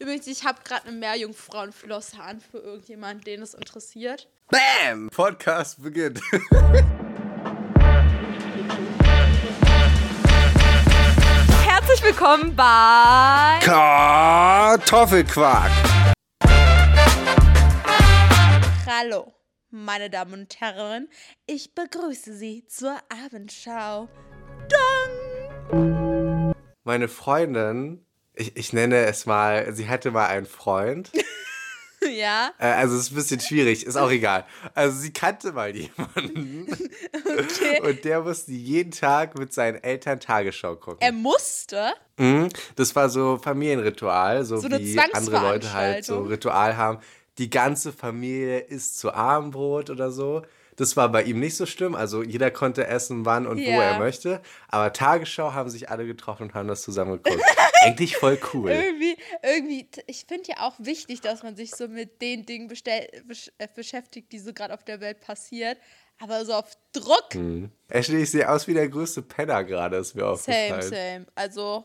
Übrigens, 0.00 0.26
ich 0.28 0.44
habe 0.46 0.58
gerade 0.64 0.88
eine 0.88 0.96
Meerjungfrauenflosse 0.96 2.22
an 2.22 2.40
für 2.40 2.56
irgendjemanden, 2.56 3.22
den 3.22 3.42
es 3.42 3.52
interessiert. 3.52 4.30
Bam! 4.48 5.10
Podcast 5.10 5.82
beginnt. 5.82 6.22
Herzlich 11.62 12.02
willkommen 12.02 12.56
bei 12.56 13.58
Kartoffelquark. 13.60 15.70
Hallo, 18.86 19.34
meine 19.68 20.08
Damen 20.08 20.32
und 20.32 20.58
Herren. 20.62 21.10
Ich 21.46 21.74
begrüße 21.74 22.32
Sie 22.32 22.64
zur 22.66 22.96
Abendschau. 23.26 24.08
Dong! 25.70 26.54
Meine 26.84 27.08
Freundin, 27.08 28.06
ich, 28.34 28.56
ich 28.56 28.72
nenne 28.72 29.04
es 29.06 29.26
mal, 29.26 29.72
sie 29.74 29.88
hatte 29.88 30.10
mal 30.10 30.26
einen 30.26 30.46
Freund. 30.46 31.10
Ja, 32.02 32.52
Äh, 32.58 32.64
also 32.68 32.96
es 32.96 33.02
ist 33.02 33.12
ein 33.12 33.16
bisschen 33.16 33.40
schwierig, 33.40 33.84
ist 33.84 33.96
auch 33.96 34.10
egal. 34.10 34.46
Also 34.74 34.96
sie 34.98 35.12
kannte 35.12 35.52
mal 35.52 35.70
jemanden. 35.76 36.66
okay. 37.38 37.78
Und 37.82 38.02
der 38.06 38.22
musste 38.22 38.52
jeden 38.52 38.90
Tag 38.90 39.38
mit 39.38 39.52
seinen 39.52 39.82
Eltern 39.82 40.18
Tagesschau 40.18 40.76
gucken. 40.76 40.96
Er 41.00 41.12
musste. 41.12 41.92
Mhm. 42.16 42.48
Das 42.76 42.96
war 42.96 43.10
so 43.10 43.36
Familienritual, 43.36 44.46
so, 44.46 44.56
So 44.56 44.70
wie 44.70 44.98
andere 44.98 45.40
Leute 45.42 45.74
halt 45.74 46.06
so. 46.06 46.20
Ritual 46.22 46.74
haben. 46.78 47.00
Die 47.36 47.50
ganze 47.50 47.92
Familie 47.92 48.60
isst 48.60 48.98
zu 48.98 49.12
Abendbrot 49.12 49.90
oder 49.90 50.10
so. 50.10 50.40
Das 50.80 50.96
war 50.96 51.10
bei 51.10 51.22
ihm 51.24 51.38
nicht 51.40 51.56
so 51.56 51.66
schlimm. 51.66 51.94
Also 51.94 52.22
jeder 52.22 52.50
konnte 52.50 52.86
essen, 52.86 53.24
wann 53.26 53.46
und 53.46 53.58
wo 53.58 53.70
Ja. 53.70 53.82
er 53.82 53.98
möchte. 53.98 54.40
Aber 54.68 54.92
Tagesschau 54.92 55.52
haben 55.52 55.68
sich 55.68 55.90
alle 55.90 56.06
getroffen 56.06 56.44
und 56.44 56.54
haben 56.54 56.68
das 56.68 56.82
zusammen 56.82 57.22
geguckt. 57.22 57.42
Eigentlich 57.82 58.16
voll 58.16 58.38
cool. 58.52 58.70
Irgendwie, 58.70 59.16
irgendwie, 59.42 59.88
ich 60.06 60.24
finde 60.26 60.48
ja 60.48 60.54
auch 60.66 60.74
wichtig, 60.78 61.20
dass 61.20 61.42
man 61.42 61.56
sich 61.56 61.70
so 61.74 61.88
mit 61.88 62.20
den 62.22 62.44
Dingen 62.46 62.68
bestell, 62.68 63.08
besch 63.26 63.50
äh, 63.58 63.68
beschäftigt, 63.74 64.32
die 64.32 64.38
so 64.38 64.52
gerade 64.52 64.74
auf 64.74 64.84
der 64.84 65.00
Welt 65.00 65.20
passiert. 65.20 65.78
Aber 66.18 66.44
so 66.44 66.52
auf 66.54 66.70
Druck, 66.92 67.34
Mhm. 67.34 67.70
Ashley, 67.88 68.22
ich 68.22 68.30
sehe 68.30 68.48
aus 68.50 68.66
wie 68.68 68.74
der 68.74 68.88
größte 68.88 69.22
Penner 69.22 69.64
gerade, 69.64 69.96
ist 69.96 70.14
mir 70.14 70.20
same, 70.22 70.30
aufgefallen. 70.32 70.82
same. 70.82 71.26
Also, 71.34 71.84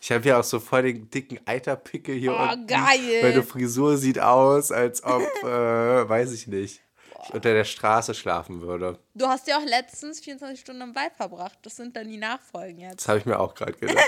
Ich 0.00 0.10
habe 0.12 0.28
ja 0.28 0.38
auch 0.40 0.44
so 0.44 0.58
voll 0.60 0.82
den 0.82 1.08
dicken 1.10 1.38
Eiterpickel 1.46 2.14
hier 2.16 2.32
Oh, 2.32 2.52
unten. 2.52 2.66
geil. 2.66 3.22
Meine 3.22 3.42
Frisur 3.44 3.96
sieht 3.96 4.18
aus, 4.20 4.70
als 4.72 5.02
ob, 5.04 5.22
äh, 5.44 6.08
weiß 6.08 6.32
ich 6.32 6.46
nicht, 6.48 6.80
ich 6.80 6.85
unter 7.32 7.52
der 7.52 7.64
Straße 7.64 8.14
schlafen 8.14 8.60
würde. 8.60 8.98
du 9.14 9.26
hast 9.26 9.46
ja 9.46 9.58
auch 9.58 9.64
letztens 9.64 10.20
24 10.20 10.60
Stunden 10.60 10.82
im 10.82 10.94
Wald 10.94 11.12
verbracht. 11.16 11.58
Das 11.62 11.76
sind 11.76 11.96
dann 11.96 12.08
die 12.08 12.16
Nachfolgen 12.16 12.80
jetzt. 12.80 13.02
Das 13.02 13.08
habe 13.08 13.18
ich 13.18 13.26
mir 13.26 13.38
auch 13.38 13.54
gerade 13.54 13.72
gedacht. 13.72 13.98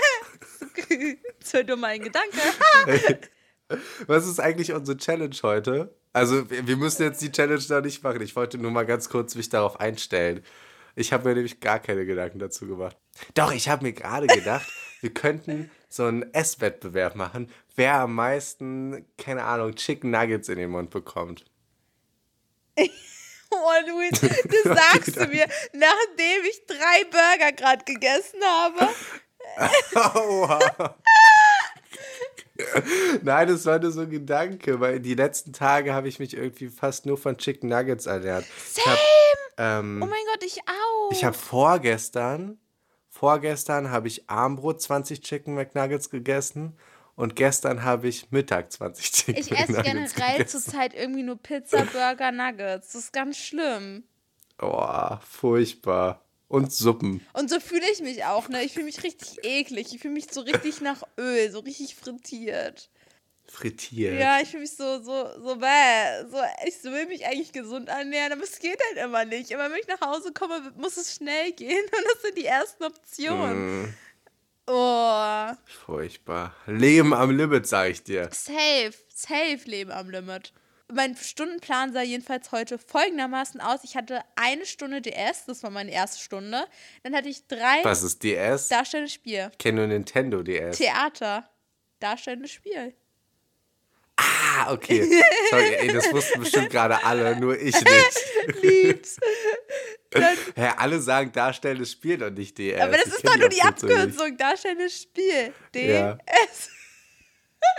das 1.39 1.53
wird 1.53 1.67
nur 1.67 1.77
mal 1.77 1.87
ein 1.87 2.01
Gedanke. 2.01 2.37
Was 4.07 4.27
ist 4.27 4.39
eigentlich 4.39 4.73
unsere 4.73 4.97
Challenge 4.97 5.35
heute? 5.43 5.95
Also, 6.11 6.49
wir 6.49 6.65
wir 6.67 6.77
müssen 6.77 7.03
jetzt 7.03 7.21
die 7.21 7.31
Challenge 7.31 7.63
da 7.67 7.81
nicht 7.81 8.03
machen. 8.03 8.21
Ich 8.21 8.35
wollte 8.35 8.57
nur 8.57 8.71
mal 8.71 8.85
ganz 8.85 9.09
kurz 9.09 9.35
mich 9.35 9.49
darauf 9.49 9.79
einstellen. 9.79 10.43
Ich 10.95 11.13
habe 11.13 11.29
mir 11.29 11.35
nämlich 11.35 11.59
gar 11.59 11.79
keine 11.79 12.05
Gedanken 12.05 12.39
dazu 12.39 12.67
gemacht. 12.67 12.97
Doch, 13.33 13.53
ich 13.53 13.69
habe 13.69 13.85
mir 13.85 13.93
gerade 13.93 14.27
gedacht, 14.27 14.67
wir 15.01 15.13
könnten 15.13 15.69
so 15.87 16.05
einen 16.05 16.33
Esswettbewerb 16.33 17.15
machen, 17.15 17.49
wer 17.75 17.95
am 17.95 18.15
meisten, 18.15 19.05
keine 19.17 19.43
Ahnung, 19.43 19.75
Chicken 19.75 20.11
Nuggets 20.11 20.49
in 20.49 20.57
den 20.57 20.71
Mund 20.71 20.89
bekommt. 20.89 21.45
Oh, 23.51 23.71
Luis, 23.87 24.11
das 24.11 24.63
sagst 24.63 25.15
du 25.15 25.25
mir, 25.25 25.47
nachdem 25.73 26.43
ich 26.47 26.67
drei 26.67 27.03
Burger 27.09 27.51
gerade 27.51 27.83
gegessen 27.83 28.39
habe. 28.43 28.89
Aua. 29.95 30.95
Nein, 33.23 33.47
das 33.47 33.65
war 33.65 33.79
nur 33.79 33.91
so 33.91 34.01
ein 34.01 34.09
Gedanke, 34.11 34.79
weil 34.79 34.99
die 34.99 35.15
letzten 35.15 35.51
Tage 35.51 35.95
habe 35.95 36.07
ich 36.07 36.19
mich 36.19 36.37
irgendwie 36.37 36.67
fast 36.67 37.07
nur 37.07 37.17
von 37.17 37.37
Chicken 37.37 37.69
Nuggets 37.69 38.05
ernährt. 38.05 38.45
Same! 38.71 38.85
habe 38.85 39.01
ähm, 39.57 40.01
Oh 40.03 40.05
mein 40.05 40.19
Gott, 40.31 40.43
ich 40.43 40.59
auch. 40.67 41.11
ich 41.11 41.23
hab 41.23 41.35
vorgestern, 41.35 42.59
vorgestern 43.09 43.89
habe 43.89 44.07
ich 44.07 44.29
Armbrot 44.29 44.81
20 44.81 45.21
Chicken 45.21 45.55
McNuggets 45.55 46.09
gegessen 46.09 46.77
und 47.19 47.35
gestern 47.35 47.83
habe 47.83 48.07
ich 48.07 48.31
Mittag 48.31 48.71
20 48.71 49.11
Chicken 49.11 49.35
Ich 49.35 49.51
esse 49.51 49.81
generell 49.81 50.47
zurzeit 50.47 50.93
irgendwie 50.93 51.23
nur 51.23 51.35
Pizza, 51.35 51.83
Burger, 51.83 52.31
Nuggets. 52.31 52.93
Das 52.93 53.03
ist 53.03 53.11
ganz 53.11 53.37
schlimm. 53.37 54.05
Oh, 54.61 55.17
furchtbar. 55.29 56.23
Und 56.47 56.71
Suppen. 56.71 57.27
Und 57.33 57.49
so 57.49 57.59
fühle 57.59 57.83
ich 57.91 57.99
mich 57.99 58.23
auch, 58.23 58.47
ne? 58.47 58.63
Ich 58.63 58.71
fühle 58.71 58.85
mich 58.85 59.03
richtig 59.03 59.43
eklig. 59.43 59.93
Ich 59.93 59.99
fühle 59.99 60.13
mich 60.13 60.31
so 60.31 60.39
richtig 60.39 60.79
nach 60.79 61.03
Öl, 61.17 61.51
so 61.51 61.59
richtig 61.59 61.95
frittiert. 61.95 62.89
Frittiert. 63.51 64.17
Ja, 64.17 64.39
ich 64.41 64.47
fühle 64.47 64.61
mich 64.61 64.77
so, 64.77 65.01
so, 65.01 65.27
so, 65.43 65.57
bäh. 65.57 66.23
So, 66.31 66.37
ich 66.65 66.81
will 66.85 67.07
mich 67.07 67.25
eigentlich 67.25 67.51
gesund 67.51 67.89
ernähren, 67.89 68.31
aber 68.31 68.43
es 68.43 68.59
geht 68.59 68.79
halt 68.87 69.05
immer 69.05 69.25
nicht. 69.25 69.51
Immer 69.51 69.69
wenn 69.69 69.79
ich 69.81 69.87
nach 69.87 70.07
Hause 70.07 70.31
komme, 70.31 70.71
muss 70.77 70.95
es 70.95 71.15
schnell 71.15 71.51
gehen. 71.51 71.83
Und 71.97 72.05
das 72.13 72.21
sind 72.21 72.37
die 72.37 72.45
ersten 72.45 72.85
Optionen. 72.85 73.81
Mm, 73.81 73.93
Oh. 74.71 75.51
furchtbar. 75.85 76.53
Leben 76.67 77.11
am 77.13 77.31
Limit, 77.35 77.65
sag 77.65 77.89
ich 77.89 78.03
dir. 78.03 78.29
Safe, 78.31 78.93
safe 79.07 79.61
Leben 79.65 79.89
am 79.91 80.11
Limit. 80.11 80.53
Mein 80.91 81.15
Stundenplan 81.15 81.91
sah 81.91 82.03
jedenfalls 82.03 82.51
heute 82.51 82.77
folgendermaßen 82.77 83.61
aus. 83.61 83.83
Ich 83.83 83.95
hatte 83.95 84.21
eine 84.35 84.65
Stunde 84.67 85.01
DS, 85.01 85.45
das 85.47 85.63
war 85.63 85.71
meine 85.71 85.91
erste 85.91 86.19
Stunde. 86.21 86.65
Dann 87.03 87.15
hatte 87.15 87.29
ich 87.29 87.47
drei 87.47 87.83
Was 87.83 88.03
ist 88.03 88.21
DS? 88.23 88.67
darstellendes 88.67 89.13
Spiel. 89.13 89.49
Ich 89.51 89.57
kenne 89.57 89.79
nur 89.79 89.87
Nintendo 89.87 90.43
DS. 90.43 90.77
Theater, 90.77 91.49
darstellendes 91.99 92.51
Spiel. 92.51 92.93
Ah, 94.21 94.73
okay. 94.73 95.09
Sorry, 95.49 95.75
ey, 95.75 95.87
das 95.93 96.11
wussten 96.11 96.39
bestimmt 96.41 96.69
gerade 96.71 97.03
alle, 97.03 97.39
nur 97.39 97.57
ich 97.57 97.73
nicht. 97.73 98.61
Lieb's. 98.61 99.17
Dann, 100.11 100.35
Hä, 100.55 100.69
alle 100.77 100.99
sagen 100.99 101.31
darstellendes 101.31 101.91
Spiel 101.91 102.21
und 102.23 102.33
nicht 102.37 102.57
DS. 102.57 102.81
aber 102.81 102.93
das 102.97 103.05
Ich 103.07 103.13
ist 103.13 103.27
doch 103.27 103.37
nur 103.37 103.49
die 103.49 103.61
Abkürzung 103.61 104.37
darstellendes 104.37 105.01
Spiel. 105.03 105.53
Ja. 105.75 106.13
DS. 106.15 106.69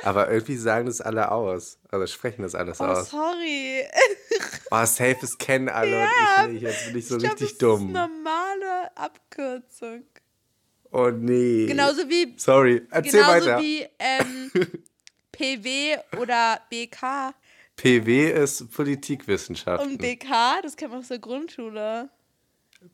Aber 0.03 0.31
irgendwie 0.31 0.57
sagen 0.57 0.87
das 0.87 1.01
alle 1.01 1.31
aus. 1.31 1.79
Also 1.91 2.07
sprechen 2.07 2.43
das 2.43 2.55
alles 2.55 2.81
Oh, 2.81 2.85
aus. 2.85 3.11
sorry. 3.11 3.83
Oh, 4.71 4.85
safe 4.85 5.17
ist 5.23 5.39
kennen 5.39 5.69
alle 5.71 6.03
Ja, 6.03 6.45
und 6.45 6.55
ich 6.57 6.63
nicht. 6.63 6.63
Jetzt 6.63 6.87
bin 6.87 6.99
ich 6.99 7.07
so 7.09 7.17
ich 7.17 7.23
glaub, 7.23 7.33
richtig 7.35 7.49
das 7.51 7.59
dumm. 7.59 7.91
ist 7.91 7.97
eine 7.97 8.09
normale 8.09 8.97
Abkürzung. 8.97 10.05
Oh 10.93 11.09
nee. 11.11 11.67
Genauso 11.67 12.09
wie 12.09 12.35
Sorry, 12.37 12.83
erzähl 12.91 13.13
Genauso 13.23 13.47
weiter. 13.47 13.59
wie 13.61 13.87
ähm, 13.99 14.51
PW 15.41 15.97
oder 16.21 16.61
BK. 16.69 17.33
PW 17.77 18.31
ist 18.31 18.71
Politikwissenschaften. 18.71 19.93
Und 19.93 19.99
BK, 19.99 20.61
das 20.63 20.77
kennt 20.77 20.91
man 20.91 21.01
aus 21.01 21.09
der 21.09 21.19
Grundschule. 21.19 22.11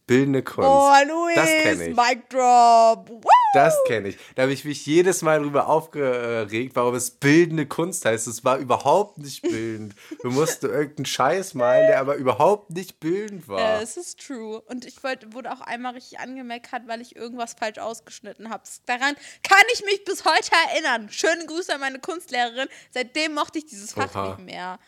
Bildende 0.07 0.45
Kunst. 0.45 0.69
Oh, 0.69 0.93
Luis, 1.09 1.35
das 1.35 1.49
kenne 1.49 1.89
ich. 1.89 1.97
Mic 1.97 2.29
Drop. 2.29 3.11
Woo! 3.11 3.46
Das 3.57 3.75
kenne 3.87 4.09
ich. 4.09 4.19
Da 4.35 4.43
habe 4.43 4.53
ich 4.53 4.65
mich 4.65 4.85
jedes 4.87 5.23
Mal 5.23 5.41
drüber 5.41 5.69
aufgeregt, 5.69 6.77
warum 6.77 6.95
es 6.95 7.11
bildende 7.11 7.67
Kunst 7.67 8.05
heißt. 8.05 8.27
Es 8.27 8.45
war 8.45 8.59
überhaupt 8.59 9.19
nicht 9.19 9.43
bildend. 9.43 9.95
Wir 10.23 10.31
mussten 10.31 10.67
irgendeinen 10.67 11.07
Scheiß 11.07 11.55
malen, 11.55 11.87
der 11.89 12.01
aber 12.01 12.17
überhaupt 12.17 12.71
nicht 12.71 13.01
bildend 13.01 13.49
war. 13.49 13.59
Ja, 13.59 13.81
es 13.81 13.97
ist 13.97 14.21
true. 14.25 14.61
Und 14.67 14.85
ich 14.85 15.03
wollte, 15.03 15.33
wurde 15.33 15.53
auch 15.53 15.61
einmal 15.61 15.95
richtig 15.95 16.21
angemeckert, 16.21 16.83
weil 16.87 17.01
ich 17.01 17.17
irgendwas 17.17 17.55
falsch 17.55 17.79
ausgeschnitten 17.79 18.51
habe. 18.51 18.63
Daran 18.87 19.15
kann 19.43 19.63
ich 19.73 19.85
mich 19.85 20.05
bis 20.05 20.25
heute 20.25 20.51
erinnern. 20.73 21.09
Schöne 21.11 21.47
Grüße 21.47 21.75
an 21.75 21.81
meine 21.81 21.99
Kunstlehrerin. 21.99 22.69
Seitdem 22.91 23.35
mochte 23.35 23.59
ich 23.59 23.67
dieses 23.67 23.93
Fach 23.95 24.15
Oha. 24.15 24.29
nicht 24.37 24.45
mehr. 24.47 24.79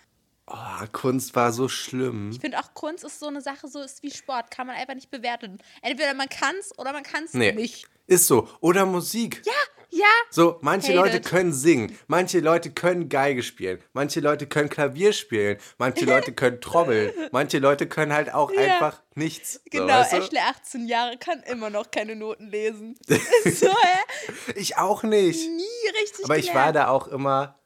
Oh, 0.51 0.87
Kunst 0.93 1.37
war 1.37 1.53
so 1.53 1.69
schlimm. 1.69 2.31
Ich 2.33 2.41
finde 2.41 2.59
auch 2.59 2.73
Kunst 2.73 3.05
ist 3.05 3.21
so 3.21 3.27
eine 3.27 3.43
Sache, 3.43 3.69
so 3.69 3.81
ist 3.83 4.03
wie 4.03 4.11
Sport. 4.11 4.51
Kann 4.51 4.67
man 4.67 4.77
einfach 4.77 4.95
nicht 4.95 5.11
bewerten. 5.11 5.59
Entweder 5.83 6.15
man 6.15 6.28
kann 6.31 6.55
es 6.59 6.77
oder 6.78 6.93
man 6.93 7.03
kann 7.03 7.25
es 7.25 7.34
Nee. 7.34 7.53
nicht. 7.53 7.87
Ist 8.09 8.27
so. 8.27 8.49
Oder 8.61 8.85
Musik. 8.87 9.43
Ja, 9.45 9.53
ja. 9.91 10.05
So, 10.31 10.59
manche 10.63 10.89
Hate 10.89 10.97
Leute 10.97 11.21
können 11.21 11.53
singen, 11.53 11.97
manche 12.09 12.41
Leute 12.41 12.71
können 12.71 13.09
Geige 13.09 13.43
spielen, 13.43 13.78
manche 13.93 14.21
Leute 14.21 14.47
können 14.47 14.69
Klavier 14.69 15.13
spielen, 15.13 15.59
manche 15.78 16.05
Leute 16.07 16.33
können 16.33 16.60
trommeln, 16.60 17.13
manche 17.33 17.59
Leute 17.59 17.87
können 17.87 18.13
halt 18.13 18.33
auch 18.34 18.51
Ja. 18.53 18.60
einfach 18.60 19.03
nichts. 19.15 19.60
Genau, 19.71 19.87
so, 19.87 19.93
weißt 19.93 20.13
du? 20.13 20.16
Ashley, 20.19 20.39
18 20.41 20.87
Jahre, 20.89 21.16
kann 21.19 21.43
immer 21.45 21.71
noch 21.71 21.91
keine 21.91 22.16
Noten 22.16 22.49
lesen. 22.49 22.97
So, 23.45 23.69
hä? 23.69 24.33
Ich 24.57 24.77
auch 24.77 25.03
nicht. 25.03 25.49
Nie 25.49 25.99
richtig 26.03 26.25
Aber 26.25 26.37
ich 26.39 26.49
gelernt. 26.49 26.66
war 26.66 26.72
da 26.72 26.89
auch 26.89 27.09
immer, 27.09 27.59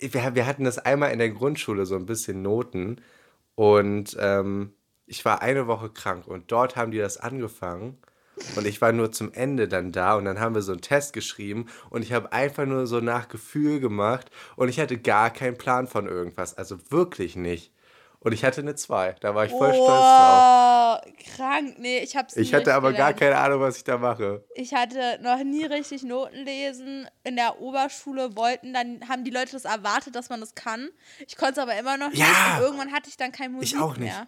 wir, 0.00 0.34
wir 0.34 0.46
hatten 0.46 0.64
das 0.64 0.78
einmal 0.78 1.12
in 1.12 1.18
der 1.18 1.30
Grundschule 1.30 1.86
so 1.86 1.94
ein 1.96 2.06
bisschen 2.06 2.42
Noten 2.42 3.00
und 3.56 4.16
ähm, 4.20 4.74
ich 5.06 5.24
war 5.24 5.42
eine 5.42 5.66
Woche 5.66 5.90
krank 5.90 6.26
und 6.26 6.50
dort 6.52 6.76
haben 6.76 6.90
die 6.92 6.98
das 6.98 7.16
angefangen 7.18 7.98
und 8.56 8.66
ich 8.66 8.80
war 8.80 8.92
nur 8.92 9.12
zum 9.12 9.32
Ende 9.32 9.68
dann 9.68 9.92
da 9.92 10.14
und 10.16 10.24
dann 10.24 10.40
haben 10.40 10.54
wir 10.54 10.62
so 10.62 10.72
einen 10.72 10.80
Test 10.80 11.12
geschrieben 11.12 11.66
und 11.90 12.02
ich 12.02 12.12
habe 12.12 12.32
einfach 12.32 12.66
nur 12.66 12.86
so 12.86 13.00
nach 13.00 13.28
Gefühl 13.28 13.80
gemacht 13.80 14.30
und 14.56 14.68
ich 14.68 14.80
hatte 14.80 14.98
gar 14.98 15.30
keinen 15.30 15.56
Plan 15.58 15.86
von 15.86 16.06
irgendwas, 16.06 16.56
also 16.56 16.78
wirklich 16.90 17.36
nicht. 17.36 17.72
Und 18.20 18.32
ich 18.32 18.44
hatte 18.44 18.62
eine 18.62 18.74
2. 18.74 19.14
Da 19.20 19.36
war 19.36 19.44
ich 19.44 19.52
voll 19.52 19.72
stolz 19.72 19.86
drauf. 19.86 21.00
Oh, 21.06 21.36
krank. 21.36 21.76
Nee, 21.78 22.00
ich 22.00 22.16
hab's 22.16 22.34
Ich 22.36 22.52
hatte 22.52 22.74
aber 22.74 22.92
gar 22.92 23.12
gelernt. 23.12 23.18
keine 23.20 23.36
Ahnung, 23.36 23.60
was 23.60 23.76
ich 23.76 23.84
da 23.84 23.96
mache. 23.96 24.44
Ich 24.56 24.74
hatte 24.74 25.20
noch 25.22 25.38
nie 25.44 25.64
richtig 25.64 26.02
Noten 26.02 26.44
lesen. 26.44 27.06
In 27.22 27.36
der 27.36 27.60
Oberschule 27.60 28.34
wollten 28.36 28.74
dann, 28.74 29.08
haben 29.08 29.22
die 29.22 29.30
Leute 29.30 29.52
das 29.52 29.64
erwartet, 29.64 30.16
dass 30.16 30.30
man 30.30 30.40
das 30.40 30.56
kann. 30.56 30.88
Ich 31.28 31.36
konnte 31.36 31.52
es 31.52 31.58
aber 31.58 31.78
immer 31.78 31.96
noch 31.96 32.08
nicht. 32.10 32.18
Ja. 32.18 32.58
Irgendwann 32.60 32.90
hatte 32.92 33.08
ich 33.08 33.16
dann 33.16 33.30
kein 33.30 33.52
Musik 33.52 33.68
Ich 33.74 33.78
auch 33.78 33.96
nicht. 33.96 34.00
mehr. 34.12 34.26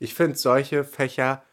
Ich 0.00 0.14
finde, 0.14 0.36
solche 0.36 0.82
Fächer 0.82 1.44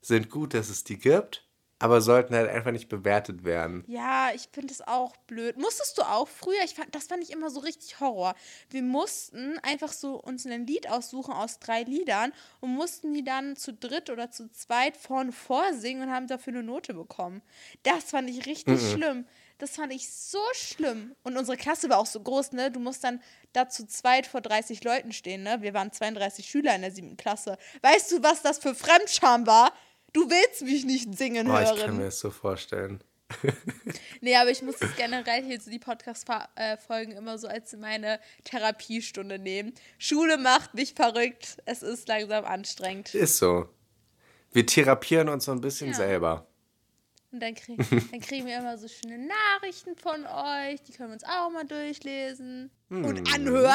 sind 0.00 0.30
gut, 0.30 0.54
dass 0.54 0.68
es 0.68 0.84
die 0.84 0.98
gibt, 0.98 1.46
aber 1.78 2.02
sollten 2.02 2.34
halt 2.34 2.50
einfach 2.50 2.72
nicht 2.72 2.90
bewertet 2.90 3.42
werden. 3.42 3.84
Ja, 3.86 4.30
ich 4.34 4.48
finde 4.52 4.72
es 4.72 4.86
auch 4.86 5.16
blöd. 5.26 5.56
Musstest 5.56 5.96
du 5.96 6.02
auch 6.02 6.28
früher? 6.28 6.62
Ich 6.62 6.74
fand, 6.74 6.94
das 6.94 7.06
fand 7.06 7.22
ich 7.22 7.30
immer 7.30 7.48
so 7.48 7.60
richtig 7.60 8.00
Horror. 8.00 8.34
Wir 8.68 8.82
mussten 8.82 9.58
einfach 9.60 9.90
so 9.92 10.20
uns 10.20 10.46
ein 10.46 10.66
Lied 10.66 10.90
aussuchen 10.90 11.32
aus 11.32 11.58
drei 11.58 11.82
Liedern 11.82 12.32
und 12.60 12.74
mussten 12.74 13.14
die 13.14 13.24
dann 13.24 13.56
zu 13.56 13.72
dritt 13.72 14.10
oder 14.10 14.30
zu 14.30 14.50
zweit 14.52 14.96
vorne 14.96 15.32
vorsingen 15.32 16.08
und 16.08 16.14
haben 16.14 16.26
dafür 16.26 16.52
eine 16.52 16.62
Note 16.62 16.92
bekommen. 16.92 17.40
Das 17.82 18.04
fand 18.04 18.28
ich 18.28 18.44
richtig 18.44 18.78
schlimm. 18.92 19.26
Das 19.56 19.76
fand 19.76 19.92
ich 19.92 20.10
so 20.10 20.40
schlimm. 20.52 21.14
Und 21.22 21.36
unsere 21.36 21.56
Klasse 21.56 21.88
war 21.90 21.98
auch 21.98 22.06
so 22.06 22.20
groß, 22.20 22.52
ne? 22.52 22.70
Du 22.70 22.80
musst 22.80 23.04
dann 23.04 23.22
da 23.52 23.68
zu 23.68 23.86
zweit 23.86 24.26
vor 24.26 24.40
30 24.40 24.84
Leuten 24.84 25.12
stehen, 25.12 25.42
ne? 25.42 25.60
Wir 25.60 25.74
waren 25.74 25.92
32 25.92 26.46
Schüler 26.48 26.74
in 26.74 26.80
der 26.82 26.90
siebten 26.90 27.16
Klasse. 27.16 27.58
Weißt 27.82 28.12
du, 28.12 28.22
was 28.22 28.42
das 28.42 28.58
für 28.58 28.74
Fremdscham 28.74 29.46
war? 29.46 29.72
Du 30.12 30.28
willst 30.28 30.62
mich 30.62 30.84
nicht 30.84 31.16
singen 31.16 31.46
Boah, 31.46 31.60
hören. 31.60 31.76
ich 31.76 31.84
kann 31.84 31.96
mir 31.96 32.04
das 32.04 32.18
so 32.20 32.30
vorstellen. 32.30 33.02
Nee, 34.22 34.36
aber 34.36 34.50
ich 34.50 34.60
muss 34.60 34.74
es 34.80 34.96
generell 34.96 35.42
hier 35.44 35.58
so 35.60 35.70
die 35.70 35.78
Podcast-Folgen 35.78 37.12
immer 37.12 37.38
so 37.38 37.48
als 37.48 37.74
meine 37.74 38.20
Therapiestunde 38.44 39.38
nehmen. 39.38 39.72
Schule 39.98 40.36
macht 40.36 40.74
mich 40.74 40.92
verrückt. 40.94 41.56
Es 41.64 41.82
ist 41.82 42.06
langsam 42.08 42.44
anstrengend. 42.44 43.14
Ist 43.14 43.38
so. 43.38 43.68
Wir 44.52 44.66
therapieren 44.66 45.28
uns 45.30 45.44
so 45.46 45.52
ein 45.52 45.60
bisschen 45.62 45.90
Ja. 45.90 45.94
selber. 45.94 46.46
Und 47.32 47.40
dann, 47.40 47.54
krieg, 47.54 47.78
dann 48.10 48.20
kriegen 48.20 48.46
wir 48.46 48.58
immer 48.58 48.76
so 48.76 48.88
schöne 48.88 49.26
Nachrichten 49.26 49.96
von 49.96 50.26
euch. 50.26 50.82
Die 50.82 50.92
können 50.92 51.10
wir 51.10 51.14
uns 51.14 51.24
auch 51.24 51.50
mal 51.50 51.64
durchlesen. 51.64 52.70
Hm. 52.90 53.04
Und 53.04 53.32
anhören. 53.34 53.72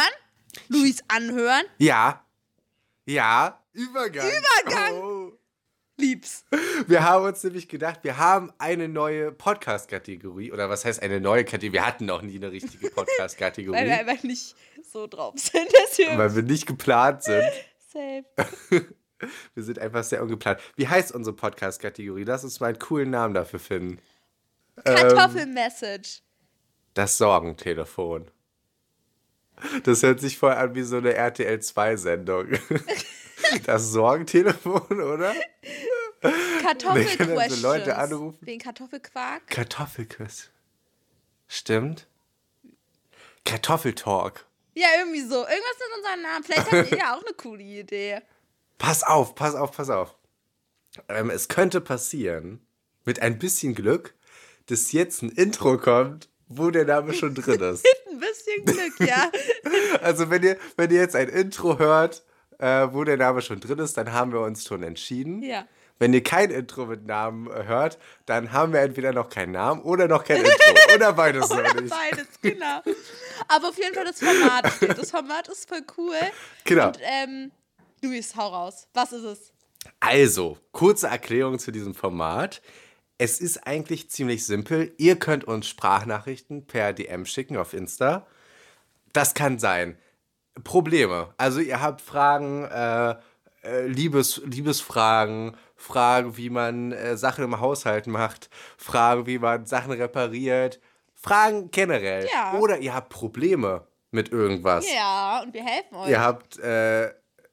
Luis 0.67 1.01
anhören. 1.07 1.63
Ja. 1.79 2.23
Ja. 3.05 3.63
Übergang. 3.73 4.27
Übergang. 4.29 4.93
Oh. 4.93 5.14
Lieb's. 5.97 6.43
Wir 6.87 7.03
haben 7.03 7.25
uns 7.25 7.43
nämlich 7.43 7.69
gedacht, 7.69 7.99
wir 8.03 8.17
haben 8.17 8.51
eine 8.57 8.89
neue 8.89 9.31
Podcast-Kategorie. 9.31 10.51
Oder 10.51 10.69
was 10.69 10.83
heißt 10.83 11.01
eine 11.01 11.21
neue 11.21 11.45
Kategorie? 11.45 11.73
Wir 11.73 11.85
hatten 11.85 12.05
noch 12.05 12.21
nie 12.21 12.35
eine 12.35 12.51
richtige 12.51 12.83
Weil 12.83 12.89
wir 12.89 12.95
Podcast-Kategorie, 12.95 13.77
einfach 13.77 14.23
nicht 14.23 14.55
so 14.91 15.07
drauf 15.07 15.35
sind. 15.37 15.67
Deswegen 15.83 16.17
weil 16.17 16.35
wir 16.35 16.43
nicht 16.43 16.65
geplant 16.65 17.23
sind. 17.23 17.43
safe. 17.91 18.25
Wir 19.53 19.63
sind 19.63 19.79
einfach 19.79 20.03
sehr 20.03 20.21
ungeplant. 20.21 20.59
Wie 20.75 20.89
heißt 20.89 21.13
unsere 21.13 21.35
Podcast-Kategorie? 21.35 22.25
Lass 22.25 22.43
uns 22.43 22.59
mal 22.59 22.67
einen 22.67 22.79
coolen 22.79 23.09
Namen 23.09 23.33
dafür 23.33 23.59
finden. 23.59 23.99
Ähm, 24.83 24.95
Kartoffelmessage. 24.95 26.19
Das 26.93 27.17
Sorgentelefon. 27.17 28.29
Das 29.83 30.03
hört 30.03 30.19
sich 30.19 30.37
voll 30.37 30.51
an 30.51 30.75
wie 30.75 30.83
so 30.83 30.97
eine 30.97 31.13
RTL 31.13 31.59
2-Sendung. 31.59 32.47
Das 33.65 33.91
Sorgentelefon, 33.91 35.01
oder? 35.01 35.33
Kartoffelquestions. 36.61 37.39
also 37.39 37.67
Leute 37.67 37.97
anrufen. 37.97 38.37
Wegen 38.41 38.59
Kartoffelquark. 38.61 39.47
Kartoffelkuss. 39.47 40.49
Stimmt. 41.47 42.07
Kartoffeltalk. 43.45 44.45
Ja, 44.73 44.87
irgendwie 44.99 45.21
so. 45.21 45.35
Irgendwas 45.37 45.77
mit 45.79 45.97
unserem 45.97 46.21
Namen. 46.21 46.43
Vielleicht 46.43 46.71
habt 46.71 46.91
ihr 46.91 46.97
ja 46.97 47.15
auch 47.15 47.23
eine 47.25 47.33
coole 47.35 47.63
Idee. 47.63 48.21
Pass 48.77 49.03
auf, 49.03 49.35
pass 49.35 49.55
auf, 49.55 49.71
pass 49.71 49.89
auf. 49.89 50.15
Ähm, 51.07 51.29
es 51.29 51.47
könnte 51.47 51.79
passieren, 51.79 52.59
mit 53.05 53.21
ein 53.21 53.39
bisschen 53.39 53.73
Glück, 53.73 54.13
dass 54.65 54.91
jetzt 54.91 55.21
ein 55.21 55.29
Intro 55.29 55.77
kommt, 55.77 56.27
wo 56.47 56.71
der 56.71 56.83
Name 56.85 57.13
schon 57.13 57.35
drin 57.35 57.61
ist. 57.73 57.85
Ein 58.11 58.19
bisschen 58.19 58.65
Glück, 58.65 58.99
ja. 59.07 59.31
Also 60.01 60.29
wenn 60.29 60.43
ihr, 60.43 60.57
wenn 60.75 60.91
ihr 60.91 60.99
jetzt 60.99 61.15
ein 61.15 61.29
Intro 61.29 61.79
hört, 61.79 62.23
äh, 62.59 62.87
wo 62.91 63.05
der 63.05 63.15
Name 63.17 63.41
schon 63.41 63.61
drin 63.61 63.79
ist, 63.79 63.95
dann 63.95 64.11
haben 64.11 64.33
wir 64.33 64.41
uns 64.41 64.65
schon 64.65 64.83
entschieden. 64.83 65.41
Ja. 65.41 65.65
Wenn 65.97 66.13
ihr 66.13 66.23
kein 66.23 66.51
Intro 66.51 66.85
mit 66.85 67.05
Namen 67.05 67.49
äh, 67.49 67.63
hört, 67.63 67.97
dann 68.25 68.51
haben 68.51 68.73
wir 68.73 68.81
entweder 68.81 69.13
noch 69.13 69.29
keinen 69.29 69.53
Namen 69.53 69.81
oder 69.81 70.07
noch 70.07 70.23
kein 70.23 70.37
Intro. 70.37 70.53
oder 70.95 71.13
beides 71.13 71.49
noch 71.49 71.57
Oder 71.57 71.73
nicht. 71.81 71.93
beides, 71.93 72.27
genau. 72.41 72.81
Aber 73.47 73.69
auf 73.69 73.77
jeden 73.77 73.95
Fall 73.95 74.05
das 74.05 74.19
Format 74.19 74.73
steht. 74.73 74.97
Das 74.97 75.11
Format 75.11 75.47
ist 75.47 75.69
voll 75.69 75.83
cool. 75.97 76.15
Genau. 76.65 76.87
Und, 76.87 76.99
ähm, 77.01 77.51
Luis, 78.01 78.35
hau 78.35 78.47
raus. 78.47 78.87
Was 78.93 79.13
ist 79.13 79.23
es? 79.23 79.53
Also, 79.99 80.57
kurze 80.71 81.07
Erklärung 81.07 81.59
zu 81.59 81.71
diesem 81.71 81.95
Format. 81.95 82.61
Es 83.17 83.39
ist 83.39 83.65
eigentlich 83.65 84.09
ziemlich 84.09 84.45
simpel. 84.45 84.93
Ihr 84.97 85.17
könnt 85.17 85.45
uns 85.45 85.67
Sprachnachrichten 85.67 86.67
per 86.67 86.91
DM 86.91 87.25
schicken 87.25 87.55
auf 87.55 87.73
Insta. 87.73 88.27
Das 89.13 89.33
kann 89.33 89.59
sein. 89.59 89.97
Probleme. 90.63 91.33
Also 91.37 91.61
ihr 91.61 91.81
habt 91.81 92.01
Fragen, 92.01 92.65
äh, 92.65 93.15
äh, 93.63 93.87
Liebes, 93.87 94.41
Liebesfragen, 94.45 95.55
Fragen, 95.75 96.37
wie 96.37 96.49
man 96.49 96.91
äh, 96.91 97.17
Sachen 97.17 97.43
im 97.43 97.59
Haushalt 97.59 98.07
macht, 98.07 98.49
Fragen, 98.77 99.25
wie 99.27 99.39
man 99.39 99.65
Sachen 99.65 99.91
repariert, 99.91 100.79
Fragen 101.13 101.71
generell. 101.71 102.27
Ja. 102.31 102.57
Oder 102.59 102.79
ihr 102.79 102.93
habt 102.93 103.09
Probleme 103.09 103.87
mit 104.11 104.31
irgendwas. 104.31 104.85
Ja, 104.93 105.41
und 105.43 105.53
wir 105.53 105.63
helfen 105.63 105.95
euch. 105.95 106.09
Ihr 106.09 106.21
habt, 106.21 106.57
äh, 106.59 107.07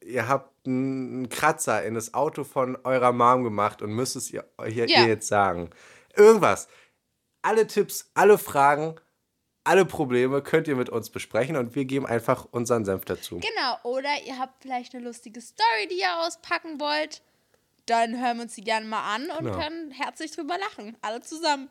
ihr 0.04 0.28
habt 0.28 0.66
einen 0.66 1.28
Kratzer 1.28 1.82
in 1.84 1.94
das 1.94 2.14
Auto 2.14 2.44
von 2.44 2.76
eurer 2.84 3.12
Mom 3.12 3.42
gemacht 3.44 3.82
und 3.82 3.90
müsst 3.92 4.14
es 4.16 4.30
ihr, 4.30 4.44
ihr, 4.64 4.86
Ja. 4.88 5.02
ihr 5.02 5.08
jetzt 5.08 5.26
sagen. 5.28 5.70
Irgendwas. 6.14 6.68
Alle 7.42 7.66
Tipps, 7.66 8.10
alle 8.14 8.38
Fragen, 8.38 8.94
alle 9.64 9.84
Probleme 9.84 10.42
könnt 10.42 10.68
ihr 10.68 10.76
mit 10.76 10.88
uns 10.90 11.10
besprechen 11.10 11.56
und 11.56 11.74
wir 11.74 11.84
geben 11.84 12.06
einfach 12.06 12.46
unseren 12.50 12.84
Senf 12.84 13.04
dazu. 13.04 13.40
Genau, 13.40 13.76
oder 13.82 14.10
ihr 14.24 14.38
habt 14.38 14.62
vielleicht 14.62 14.94
eine 14.94 15.04
lustige 15.04 15.40
Story, 15.40 15.88
die 15.90 15.98
ihr 16.00 16.20
auspacken 16.20 16.78
wollt. 16.80 17.22
Dann 17.92 18.18
hören 18.18 18.38
wir 18.38 18.44
uns 18.44 18.54
die 18.54 18.64
gerne 18.64 18.86
mal 18.86 19.14
an 19.14 19.30
und 19.30 19.44
Genau. 19.44 19.58
können 19.58 19.90
herzlich 19.90 20.30
drüber 20.30 20.56
lachen. 20.56 20.96
Alle 21.02 21.20
zusammen. 21.20 21.68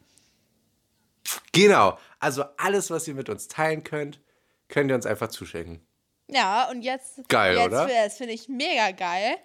Genau. 1.51 1.97
Also 2.19 2.44
alles, 2.57 2.91
was 2.91 3.07
ihr 3.07 3.15
mit 3.15 3.27
uns 3.27 3.47
teilen 3.47 3.83
könnt, 3.83 4.19
könnt 4.68 4.91
ihr 4.91 4.95
uns 4.95 5.07
einfach 5.07 5.29
zuschicken. 5.29 5.83
Ja, 6.27 6.69
und 6.69 6.83
jetzt. 6.83 7.27
Geil, 7.27 7.57
jetzt, 7.57 7.65
oder? 7.65 7.88
Das 7.88 8.18
finde 8.18 8.33
ich 8.33 8.47
mega 8.47 8.91
geil. 8.91 9.35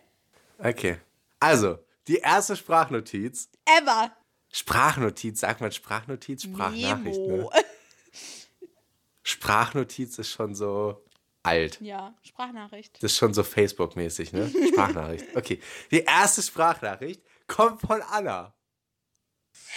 Okay. 0.59 0.99
Also, 1.41 1.79
die 2.09 2.17
erste 2.19 2.57
Sprachnotiz. 2.57 3.49
Ever. 3.65 4.13
Sprachnotiz, 4.53 5.41
sagt 5.41 5.63
man 5.63 5.73
Sprachnotiz? 5.73 6.43
Sprachnachricht, 6.43 7.19
ne? 7.21 7.49
Sprachnotiz 9.23 10.19
ist 10.19 10.31
schon 10.31 10.55
so 10.55 11.03
alt. 11.47 11.79
Ja, 11.81 12.15
Sprachnachricht. 12.23 12.97
Das 13.03 13.13
ist 13.13 13.19
schon 13.19 13.35
so 13.35 13.45
Facebook-mäßig, 13.45 14.33
ne? 14.33 14.53
Sprachnachricht. 14.73 15.25
Okay. 15.35 15.61
Die 15.91 16.05
erste 16.05 16.43
Sprachnachricht 16.43 17.23
kommt 17.47 17.81
von 17.81 18.03
Anna. 18.03 18.53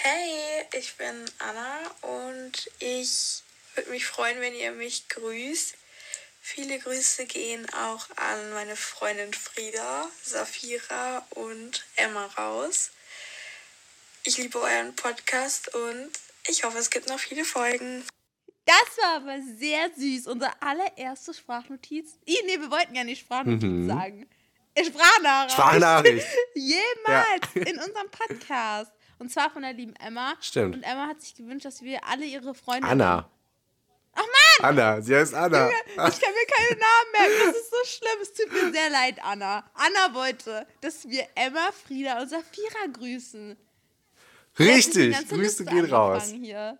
Hey, 0.01 0.65
ich 0.77 0.95
bin 0.97 1.25
Anna 1.39 1.79
und 2.01 2.69
ich 2.79 3.43
würde 3.75 3.89
mich 3.91 4.05
freuen, 4.05 4.39
wenn 4.41 4.55
ihr 4.55 4.71
mich 4.71 5.07
grüßt. 5.09 5.75
Viele 6.41 6.79
Grüße 6.79 7.25
gehen 7.25 7.67
auch 7.73 8.07
an 8.15 8.53
meine 8.53 8.75
Freundin 8.75 9.33
Frieda, 9.33 10.09
Safira 10.23 11.25
und 11.31 11.85
Emma 11.95 12.25
raus. 12.37 12.91
Ich 14.23 14.37
liebe 14.37 14.59
euren 14.59 14.95
Podcast 14.95 15.73
und 15.75 16.11
ich 16.47 16.63
hoffe, 16.63 16.77
es 16.77 16.89
gibt 16.89 17.07
noch 17.07 17.19
viele 17.19 17.45
Folgen. 17.45 18.03
Das 18.69 19.03
war 19.03 19.15
aber 19.15 19.41
sehr 19.57 19.89
süß. 19.95 20.27
Unsere 20.27 20.51
allererste 20.61 21.33
Sprachnotiz. 21.33 22.19
Nee, 22.27 22.59
wir 22.59 22.69
wollten 22.69 22.93
ja 22.93 23.03
nicht 23.03 23.21
Sprachnotiz 23.21 23.87
sagen. 23.87 24.29
Äh, 24.75 24.85
Sprachnachricht. 24.85 25.53
Sprachnachricht. 25.53 26.27
Jemals 26.53 27.55
in 27.55 27.79
unserem 27.79 28.11
Podcast. 28.11 28.91
Und 29.17 29.31
zwar 29.31 29.49
von 29.49 29.63
der 29.63 29.73
lieben 29.73 29.95
Emma. 29.95 30.35
Stimmt. 30.39 30.75
Und 30.75 30.83
Emma 30.83 31.07
hat 31.07 31.19
sich 31.19 31.33
gewünscht, 31.33 31.65
dass 31.65 31.81
wir 31.81 32.05
alle 32.05 32.25
ihre 32.25 32.53
Freunde. 32.53 32.87
Anna. 32.87 33.27
Ach 34.13 34.21
Mann! 34.21 34.69
Anna, 34.69 35.01
sie 35.01 35.15
heißt 35.15 35.33
Anna. 35.33 35.69
Ich 35.69 35.95
kann 35.95 36.05
mir 36.05 36.45
keine 36.47 36.79
Namen 36.79 37.11
merken. 37.17 37.33
Das 37.47 37.55
ist 37.55 37.71
so 37.71 37.85
schlimm. 37.85 38.21
Es 38.21 38.33
tut 38.33 38.51
mir 38.53 38.71
sehr 38.71 38.89
leid, 38.91 39.17
Anna. 39.23 39.69
Anna 39.73 40.13
wollte, 40.13 40.67
dass 40.81 41.09
wir 41.09 41.25
Emma, 41.33 41.71
Frieda 41.71 42.21
und 42.21 42.29
Safira 42.29 42.85
grüßen. 42.93 43.57
Richtig, 44.59 45.27
Grüße 45.27 45.65
gehen 45.65 45.85
raus. 45.85 46.31
Hier. 46.31 46.77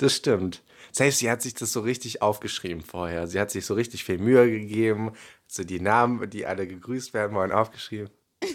Das 0.00 0.14
stimmt. 0.16 0.62
Selbst 0.92 1.18
sie 1.18 1.30
hat 1.30 1.42
sich 1.42 1.54
das 1.54 1.72
so 1.72 1.80
richtig 1.80 2.22
aufgeschrieben 2.22 2.82
vorher. 2.82 3.26
Sie 3.26 3.38
hat 3.38 3.50
sich 3.50 3.66
so 3.66 3.74
richtig 3.74 4.02
viel 4.04 4.16
Mühe 4.18 4.50
gegeben. 4.50 5.12
So 5.46 5.62
die 5.62 5.78
Namen, 5.80 6.30
die 6.30 6.46
alle 6.46 6.66
gegrüßt 6.66 7.12
werden 7.14 7.36
wollen, 7.36 7.52
aufgeschrieben. 7.52 8.10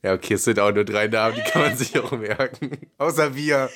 Ja, 0.00 0.12
okay, 0.14 0.34
es 0.34 0.44
sind 0.44 0.60
auch 0.60 0.70
nur 0.72 0.84
drei 0.84 1.08
Namen, 1.08 1.34
die 1.34 1.40
kann 1.42 1.60
man 1.62 1.76
sich 1.76 1.98
auch 1.98 2.12
merken. 2.12 2.70
Außer 2.98 3.34
wir. 3.34 3.68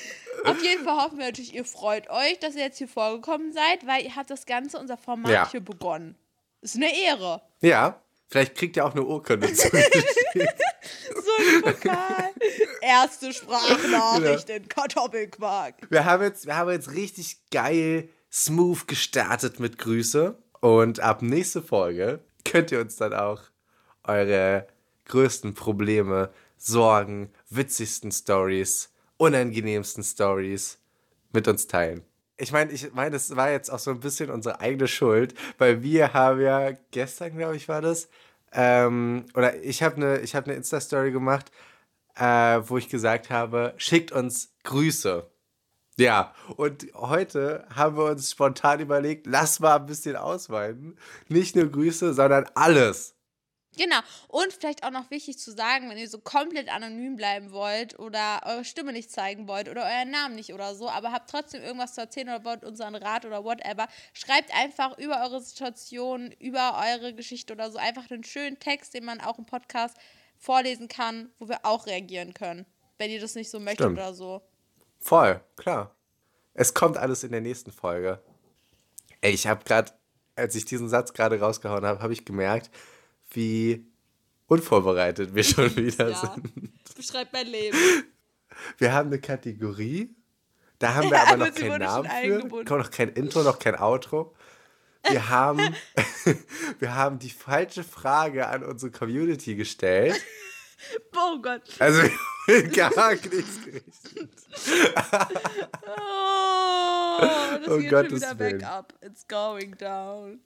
Auf 0.45 0.63
jeden 0.63 0.85
Fall 0.85 0.97
hoffen 1.03 1.19
wir 1.19 1.25
natürlich, 1.27 1.53
ihr 1.53 1.65
freut 1.65 2.09
euch, 2.11 2.39
dass 2.39 2.55
ihr 2.55 2.63
jetzt 2.63 2.79
hier 2.79 2.87
vorgekommen 2.87 3.53
seid, 3.53 3.85
weil 3.89 4.05
ihr 4.05 4.15
habt 4.15 4.31
das 4.31 4.47
Ganze, 4.47 4.79
unser 4.79 4.97
Format 4.97 5.33
Ja. 5.33 5.51
hier 5.51 5.59
begonnen. 5.61 6.15
Ist 6.61 6.77
eine 6.77 6.97
Ehre. 6.97 7.43
Ja, 7.61 8.01
vielleicht 8.29 8.55
kriegt 8.55 8.77
ihr 8.77 8.87
auch 8.87 8.93
eine 8.93 9.03
Urkunde 9.03 9.53
zu. 9.53 9.69
So 10.83 11.31
ein 11.39 11.63
Pokal. 11.63 12.31
Erste 12.81 13.33
Sprachnachricht 13.33 14.51
in 14.51 14.69
Kartoffelquark. 14.69 15.75
Wir 15.91 16.05
haben 16.05 16.23
jetzt, 16.23 16.47
wir 16.47 16.57
haben 16.57 16.71
jetzt 16.71 16.93
richtig 16.93 17.39
geil, 17.51 18.09
smooth 18.33 18.87
gestartet 18.89 19.61
mit 19.61 19.79
Grüße. 19.79 20.37
Und 20.61 21.01
ab 21.01 21.23
nächste 21.23 21.63
Folge 21.63 22.21
könnt 22.45 22.73
ihr 22.73 22.81
uns 22.81 22.97
dann 22.97 23.15
auch 23.15 23.43
eure 24.05 24.67
größten 25.07 25.55
Probleme, 25.55 26.31
Sorgen, 26.57 27.33
witzigsten 27.51 28.13
Stories, 28.13 28.91
unangenehmsten 29.17 30.05
Stories 30.05 30.79
mit 31.33 31.49
uns 31.49 31.67
teilen. 31.67 32.03
Ich 32.37 32.53
meine, 32.53 32.73
ich 32.73 32.93
meine, 32.93 33.11
das 33.11 33.35
war 33.37 33.51
jetzt 33.51 33.71
auch 33.71 33.79
so 33.79 33.91
ein 33.91 34.01
bisschen 34.01 34.31
unsere 34.31 34.61
eigene 34.61 34.89
Schuld, 34.89 35.35
weil 35.59 35.83
wir 35.83 36.13
haben 36.13 36.41
ja 36.41 36.73
gestern, 36.91 37.37
glaube 37.37 37.57
ich, 37.57 37.69
war 37.69 37.83
das, 37.83 38.09
ähm, 38.53 39.27
oder 39.35 39.63
ich 39.63 39.83
habe 39.83 39.97
eine 39.97 40.23
hab 40.23 40.47
ne 40.47 40.55
Insta-Story 40.55 41.13
gemacht, 41.13 41.51
äh, 42.17 42.61
wo 42.67 42.79
ich 42.79 42.89
gesagt 42.89 43.31
habe, 43.31 43.75
schickt 43.77 44.13
uns 44.13 44.55
Grüße. 44.65 45.27
Ja, 45.99 46.35
und 46.57 46.87
heute 46.95 47.67
haben 47.75 47.97
wir 47.97 48.05
uns 48.07 48.31
spontan 48.31 48.81
überlegt, 48.81 49.27
lass 49.27 49.61
mal 49.61 49.77
ein 49.77 49.87
bisschen 49.87 50.17
ausweiten. 50.17 50.97
Nicht 51.29 51.55
nur 51.55 51.67
Grüße, 51.67 52.15
sondern 52.15 52.47
alles. 52.55 53.15
Genau. 53.77 53.99
Und 54.29 54.53
vielleicht 54.53 54.85
auch 54.85 54.91
noch 54.91 55.11
wichtig 55.11 55.39
zu 55.39 55.51
sagen, 55.51 55.89
wenn 55.89 55.97
ihr 55.97 56.09
so 56.09 56.19
komplett 56.19 56.69
anonym 56.69 57.17
bleiben 57.17 57.53
wollt 57.53 57.99
oder 57.99 58.43
eure 58.45 58.65
Stimme 58.65 58.93
nicht 58.93 59.11
zeigen 59.11 59.49
wollt 59.49 59.69
oder 59.69 59.85
euren 59.85 60.11
Namen 60.11 60.35
nicht 60.35 60.53
oder 60.53 60.75
so, 60.75 60.91
aber 60.91 61.13
habt 61.13 61.31
trotzdem 61.31 61.63
irgendwas 61.63 61.95
zu 61.95 62.03
erzählen 62.03 62.29
oder 62.29 62.45
wollt 62.45 62.65
unseren 62.65 62.95
Rat 62.95 63.25
oder 63.25 63.45
whatever, 63.45 63.89
schreibt 64.13 64.55
einfach 64.55 64.99
über 64.99 65.23
eure 65.23 65.41
Situation, 65.41 66.33
über 66.33 66.83
eure 66.87 67.15
Geschichte 67.15 67.55
oder 67.55 67.71
so 67.71 67.79
einfach 67.79 68.11
einen 68.11 68.25
schönen 68.25 68.59
Text, 68.59 68.95
den 68.95 69.05
man 69.05 69.21
auch 69.21 69.39
im 69.39 69.47
Podcast 69.47 69.97
vorlesen 70.37 70.89
kann, 70.89 71.31
wo 71.39 71.49
wir 71.49 71.65
auch 71.65 71.87
reagieren 71.87 72.35
können, 72.35 72.67
wenn 72.99 73.11
ihr 73.11 73.21
das 73.21 73.35
nicht 73.35 73.51
so 73.51 73.59
möchtet 73.59 73.87
Stimmt. 73.87 73.99
oder 73.99 74.13
so. 74.13 74.43
Voll, 74.99 75.41
klar. 75.57 75.95
Es 76.55 76.75
kommt 76.75 76.99
alles 76.99 77.25
in 77.25 77.33
der 77.33 77.41
nächsten 77.41 77.73
Folge. 77.73 78.23
Ey, 79.23 79.33
ich 79.33 79.47
habe 79.47 79.65
gerade, 79.65 79.93
als 80.37 80.55
ich 80.55 80.65
diesen 80.65 80.89
Satz 80.89 81.13
gerade 81.13 81.41
rausgehauen 81.41 81.87
habe, 81.87 82.03
habe 82.03 82.13
ich 82.13 82.25
gemerkt, 82.25 82.71
wie 83.33 83.87
unvorbereitet 84.47 85.35
wir 85.35 85.45
schon 85.45 85.75
wieder 85.77 86.11
Ja. 86.11 86.17
sind. 86.35 86.95
Beschreibt 86.97 87.33
mein 87.33 87.47
Leben. 87.47 87.77
Wir 88.79 88.93
haben 88.93 89.09
eine 89.09 89.21
Kategorie, 89.21 90.15
da 90.79 90.95
haben 90.95 91.11
wir 91.11 91.21
aber 91.23 91.33
Aber 91.33 91.47
noch 91.49 91.55
keinen 91.55 91.81
Namen 91.81 92.05
für, 92.09 92.11
eingebunden. 92.15 92.79
noch 92.79 92.91
kein 92.91 93.09
Intro, 93.11 93.43
noch 93.43 93.59
kein 93.59 93.75
Outro. 93.79 94.35
Wir 95.09 95.29
haben, 95.31 95.75
wir 96.79 96.95
haben 96.95 97.19
die 97.19 97.31
falsche 97.31 97.83
Frage 97.83 98.47
an 98.47 98.63
unsere 98.63 98.93
Community 98.93 99.55
gestellt. 99.57 100.21
Oh 101.17 101.41
Gott. 101.41 101.63
Also 101.79 102.03
gar 102.73 103.11
nichts 103.13 103.65
gerichtet. 103.65 104.33
Oh, 105.85 107.19
das 107.59 107.69
Um 107.69 107.81
geht 107.81 107.91
Gottes 107.91 108.11
schon 108.11 108.17
wieder 108.21 108.39
Willen. 108.39 108.59
back 108.59 108.69
up. 108.69 108.95
It's 109.01 109.27
going 109.27 109.77
down. 109.79 110.41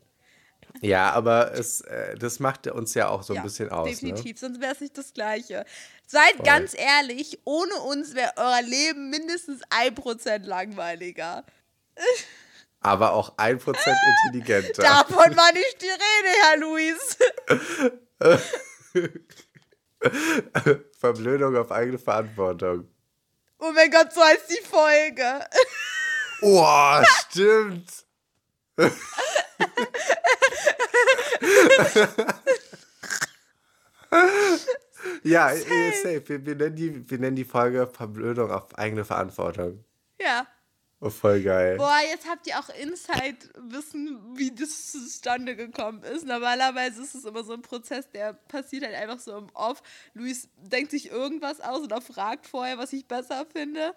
Ja, 0.81 1.11
aber 1.13 1.53
es, 1.53 1.81
äh, 1.83 2.17
das 2.17 2.39
macht 2.39 2.67
uns 2.67 2.95
ja 2.95 3.09
auch 3.09 3.23
so 3.23 3.33
ein 3.33 3.37
Ja, 3.37 3.43
bisschen 3.43 3.71
aus. 3.71 3.87
Ne? 3.87 3.93
Definitiv, 3.93 4.39
sonst 4.39 4.61
wäre 4.61 4.73
es 4.75 4.81
nicht 4.81 4.97
das 4.97 5.13
Gleiche. 5.15 5.65
Seid 6.07 6.45
ganz 6.45 6.75
ehrlich, 6.75 7.41
ohne 7.45 7.75
uns 7.77 8.15
wäre 8.15 8.33
euer 8.37 8.63
Leben 8.63 9.11
mindestens 9.11 9.63
1% 9.71 10.45
langweiliger. 10.45 11.45
Aber 12.81 13.13
auch 13.15 13.37
1% 13.39 13.75
intelligenter. 14.27 14.83
Davon 14.83 15.37
war 15.37 15.53
nicht 15.53 15.83
die 15.83 15.87
Rede, 15.87 16.31
Herr 16.43 16.57
Luis. 16.59 17.17
Verblödung 20.99 21.57
auf 21.57 21.73
eigene 21.73 21.99
Verantwortung. 21.99 22.89
Oh 23.59 23.73
mein 23.73 23.91
Gott, 23.91 24.13
so 24.13 24.23
heißt 24.23 24.51
die 24.51 24.63
Folge. 24.65 25.41
Oh, 26.43 27.03
stimmt. 27.31 28.05
ja, 35.23 35.49
safe. 35.51 35.93
safe. 36.03 36.29
Wir, 36.29 36.47
wir, 36.47 36.55
nennen 36.57 36.77
die, 36.77 37.11
wir 37.11 37.19
nennen 37.19 37.37
die 37.37 37.45
Folge 37.45 37.87
Verblödung 37.87 38.51
auf 38.51 38.77
eigene 38.79 39.05
Verantwortung. 39.05 39.85
Ja. 40.21 40.47
Oh, 40.99 41.11
voll 41.11 41.43
geil. 41.43 41.77
Boah, 41.77 41.99
jetzt 42.11 42.27
habt 42.27 42.47
ihr 42.47 42.59
auch 42.59 42.71
Insight-Wissen, 42.71 44.19
wie 44.35 44.55
das 44.55 44.93
zustande 44.93 45.55
gekommen 45.55 46.03
ist. 46.03 46.27
Normalerweise 46.27 47.03
ist 47.03 47.15
es 47.15 47.27
immer 47.27 47.45
so 47.45 47.53
ein 47.53 47.61
Prozess, 47.61 48.09
der 48.11 48.33
passiert 48.33 48.85
halt 48.85 48.95
einfach 48.95 49.19
so 49.19 49.37
im 49.37 49.49
Off. 49.53 49.83
Luis 50.15 50.49
denkt 50.57 50.91
sich 50.91 51.11
irgendwas 51.11 51.61
aus 51.61 51.83
oder 51.83 52.01
fragt 52.01 52.47
vorher, 52.47 52.79
was 52.79 52.95
ich 52.95 53.07
besser 53.07 53.45
finde. 53.53 53.95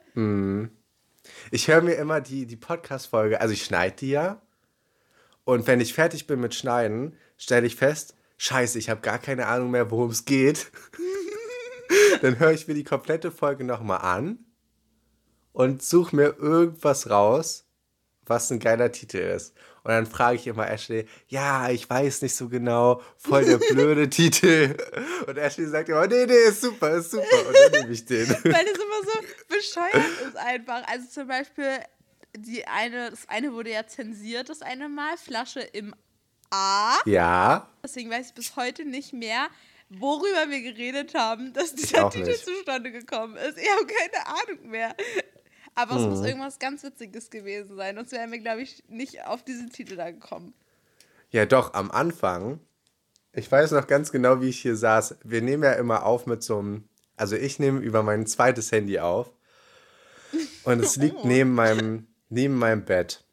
Ich 1.52 1.70
höre 1.70 1.82
mir 1.82 1.94
immer 1.94 2.20
die, 2.20 2.46
die 2.46 2.58
Podcast-Folge, 2.58 3.40
also 3.40 3.54
ich 3.54 3.64
schneide 3.64 3.96
die 3.96 4.10
ja. 4.10 4.42
Und 5.46 5.68
wenn 5.68 5.80
ich 5.80 5.94
fertig 5.94 6.28
bin 6.28 6.42
mit 6.42 6.54
Schneiden, 6.54 7.16
stelle 7.40 7.66
ich 7.66 7.76
fest, 7.76 8.16
scheiße, 8.38 8.78
ich 8.78 8.90
habe 8.92 9.02
gar 9.02 9.18
keine 9.18 9.48
Ahnung 9.48 9.72
mehr, 9.72 9.90
worum 9.90 10.12
es 10.12 10.26
geht. 10.26 10.72
Dann 12.22 12.38
höre 12.38 12.52
ich 12.52 12.68
mir 12.68 12.76
die 12.76 12.84
komplette 12.84 13.32
Folge 13.32 13.64
nochmal 13.64 14.02
an 14.02 14.46
und 15.54 15.82
suche 15.82 16.16
mir 16.16 16.36
irgendwas 16.38 17.10
raus, 17.10 17.66
was 18.26 18.52
ein 18.52 18.60
geiler 18.60 18.92
Titel 18.92 19.18
ist. 19.18 19.56
Und 19.84 19.92
dann 19.92 20.06
frage 20.06 20.36
ich 20.36 20.46
immer 20.46 20.70
Ashley, 20.70 21.08
ja, 21.30 21.70
ich 21.70 21.90
weiß 21.90 22.22
nicht 22.22 22.36
so 22.36 22.48
genau, 22.48 23.02
voll 23.18 23.46
der 23.46 23.58
blöde 23.58 24.10
Titel. 24.10 24.76
Und 25.26 25.38
Ashley 25.38 25.66
sagt 25.66 25.90
immer, 25.90 26.06
nee, 26.06 26.26
nee, 26.28 26.50
ist 26.50 26.62
super, 26.62 26.92
ist 26.92 27.12
super. 27.12 27.48
Und 27.48 27.56
dann 27.56 27.82
nehme 27.82 27.94
ich 27.94 28.06
den. 28.06 28.30
Weil 28.30 28.36
es 28.36 28.78
immer 28.78 29.02
so 29.04 29.20
bescheuert 29.48 30.28
ist 30.28 30.38
einfach. 30.38 30.88
Also 30.88 31.08
zum 31.08 31.28
Beispiel, 31.28 31.80
die 32.38 32.68
eine, 32.68 33.10
das 33.10 33.28
eine 33.30 33.54
wurde 33.54 33.72
ja 33.72 33.88
zensiert, 33.88 34.50
das 34.50 34.62
eine 34.62 34.90
Mal, 34.90 35.18
Flasche 35.18 35.62
im 35.62 35.96
A. 36.52 36.96
Ja, 37.06 37.68
Deswegen 37.84 38.10
weiß 38.10 38.28
ich 38.28 38.34
bis 38.34 38.56
heute 38.56 38.86
nicht 38.86 39.14
mehr, 39.14 39.48
worüber 39.90 40.50
wir 40.50 40.62
geredet 40.62 41.14
haben, 41.16 41.54
dass 41.54 41.74
dieser 41.76 42.10
Titel 42.10 42.28
nicht. 42.28 42.46
zustande 42.46 42.92
gekommen 42.92 43.36
ist. 43.38 43.58
Ich 43.58 43.70
habe 43.70 43.86
keine 43.88 44.28
Ahnung 44.28 44.70
mehr. 44.70 44.96
Aber 45.76 45.96
es 45.96 46.02
Mhm. 46.04 46.10
muss 46.10 46.26
irgendwas 46.26 46.60
ganz 46.60 46.84
Witziges 46.84 47.30
gewesen 47.30 47.76
sein. 47.78 47.96
Sonst 47.96 48.12
wären 48.12 48.32
wir, 48.32 48.40
glaube 48.40 48.62
ich, 48.62 48.84
nicht 48.90 49.26
auf 49.26 49.44
diesen 49.44 49.70
Titel 49.70 49.96
da 49.96 50.12
gekommen. 50.12 50.54
Ja, 51.32 51.46
doch, 51.46 51.74
am 51.74 51.90
Anfang. 51.92 52.60
Ich 53.32 53.50
weiß 53.52 53.72
noch 53.72 53.88
ganz 53.88 54.12
genau, 54.12 54.42
wie 54.42 54.50
ich 54.50 54.60
hier 54.60 54.76
saß. 54.76 55.18
Wir 55.24 55.42
nehmen 55.42 55.64
ja 55.64 55.74
immer 55.74 56.06
auf 56.06 56.26
mit 56.26 56.44
so 56.44 56.58
einem. 56.60 56.90
Also, 57.16 57.36
ich 57.36 57.60
nehme 57.60 57.80
über 57.80 58.02
mein 58.04 58.26
zweites 58.26 58.72
Handy 58.72 59.00
auf. 59.00 59.32
Und 60.64 60.80
es 60.82 60.96
liegt 60.96 61.24
neben 61.26 61.54
meinem, 61.54 62.08
neben 62.30 62.56
meinem 62.56 62.84
Bett. 62.84 63.24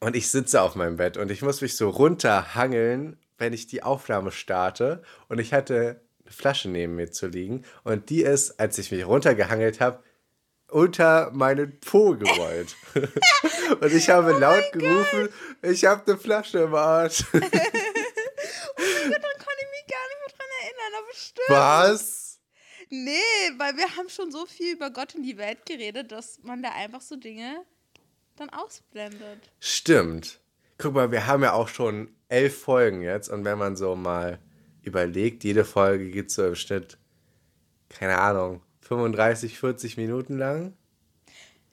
Und 0.00 0.16
ich 0.16 0.30
sitze 0.30 0.62
auf 0.62 0.74
meinem 0.74 0.96
Bett 0.96 1.16
und 1.16 1.30
ich 1.30 1.42
muss 1.42 1.60
mich 1.60 1.76
so 1.76 1.88
runterhangeln, 1.88 3.18
wenn 3.38 3.52
ich 3.52 3.66
die 3.66 3.82
Aufnahme 3.82 4.32
starte. 4.32 5.02
Und 5.28 5.38
ich 5.38 5.52
hatte 5.52 6.00
eine 6.24 6.32
Flasche 6.32 6.68
neben 6.68 6.96
mir 6.96 7.10
zu 7.10 7.28
liegen. 7.28 7.64
Und 7.84 8.10
die 8.10 8.22
ist, 8.22 8.58
als 8.58 8.78
ich 8.78 8.90
mich 8.90 9.06
runtergehangelt 9.06 9.80
habe, 9.80 10.02
unter 10.70 11.30
meinen 11.32 11.78
Po 11.80 12.16
gerollt. 12.16 12.74
und 13.80 13.92
ich 13.92 14.10
habe 14.10 14.32
laut 14.32 14.72
gerufen, 14.72 15.28
ich 15.62 15.84
habe 15.84 16.02
eine 16.06 16.18
Flasche 16.18 16.58
im 16.58 16.74
Arsch. 16.74 17.24
Daran 17.32 17.50
konnte 19.38 19.60
ich 19.60 19.70
mich 19.70 19.86
gar 19.88 20.06
nicht 20.08 20.20
mehr 20.20 20.32
dran 20.36 20.52
erinnern, 20.62 20.92
aber 20.98 21.14
stimmt. 21.14 21.48
Was? 21.48 22.40
Nee, 22.88 23.58
weil 23.58 23.76
wir 23.76 23.96
haben 23.96 24.08
schon 24.08 24.30
so 24.30 24.46
viel 24.46 24.74
über 24.74 24.90
Gott 24.90 25.14
und 25.14 25.22
die 25.22 25.38
Welt 25.38 25.66
geredet, 25.66 26.12
dass 26.12 26.40
man 26.42 26.62
da 26.62 26.70
einfach 26.72 27.00
so 27.00 27.16
Dinge 27.16 27.64
dann 28.36 28.50
ausblendet. 28.50 29.50
Stimmt. 29.60 30.40
Guck 30.78 30.94
mal, 30.94 31.10
wir 31.10 31.26
haben 31.26 31.42
ja 31.42 31.52
auch 31.52 31.68
schon 31.68 32.10
elf 32.28 32.60
Folgen 32.60 33.02
jetzt 33.02 33.28
und 33.28 33.44
wenn 33.44 33.58
man 33.58 33.76
so 33.76 33.96
mal 33.96 34.38
überlegt, 34.82 35.44
jede 35.44 35.64
Folge 35.64 36.10
geht 36.10 36.30
so 36.30 36.46
im 36.46 36.54
Schnitt, 36.54 36.98
keine 37.88 38.18
Ahnung, 38.18 38.62
35, 38.82 39.58
40 39.58 39.96
Minuten 39.96 40.38
lang. 40.38 40.74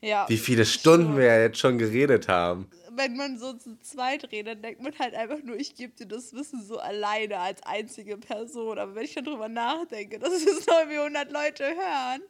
Ja. 0.01 0.25
Wie 0.27 0.37
viele 0.37 0.65
Stunden 0.65 1.07
schon. 1.07 1.17
wir 1.17 1.25
ja 1.25 1.39
jetzt 1.39 1.59
schon 1.59 1.77
geredet 1.77 2.27
haben. 2.27 2.69
wenn 2.91 3.15
man 3.15 3.37
so 3.39 3.53
zu 3.53 3.79
zweit 3.79 4.31
redet, 4.31 4.63
denkt 4.63 4.81
man 4.81 4.93
halt 4.99 5.13
einfach 5.13 5.41
nur, 5.43 5.55
ich 5.55 5.75
gebe 5.75 5.93
dir 5.93 6.05
das 6.05 6.33
Wissen 6.33 6.61
so 6.61 6.77
alleine 6.77 7.39
als 7.39 7.63
einzige 7.63 8.17
Person. 8.17 8.77
Aber 8.77 8.95
wenn 8.95 9.05
ich 9.05 9.13
dann 9.15 9.23
drüber 9.23 9.47
nachdenke, 9.47 10.19
dass 10.19 10.33
es 10.33 10.67
noch 10.67 10.89
wie 10.89 10.97
100 10.97 11.31
Leute 11.31 11.63
hören. 11.63 12.21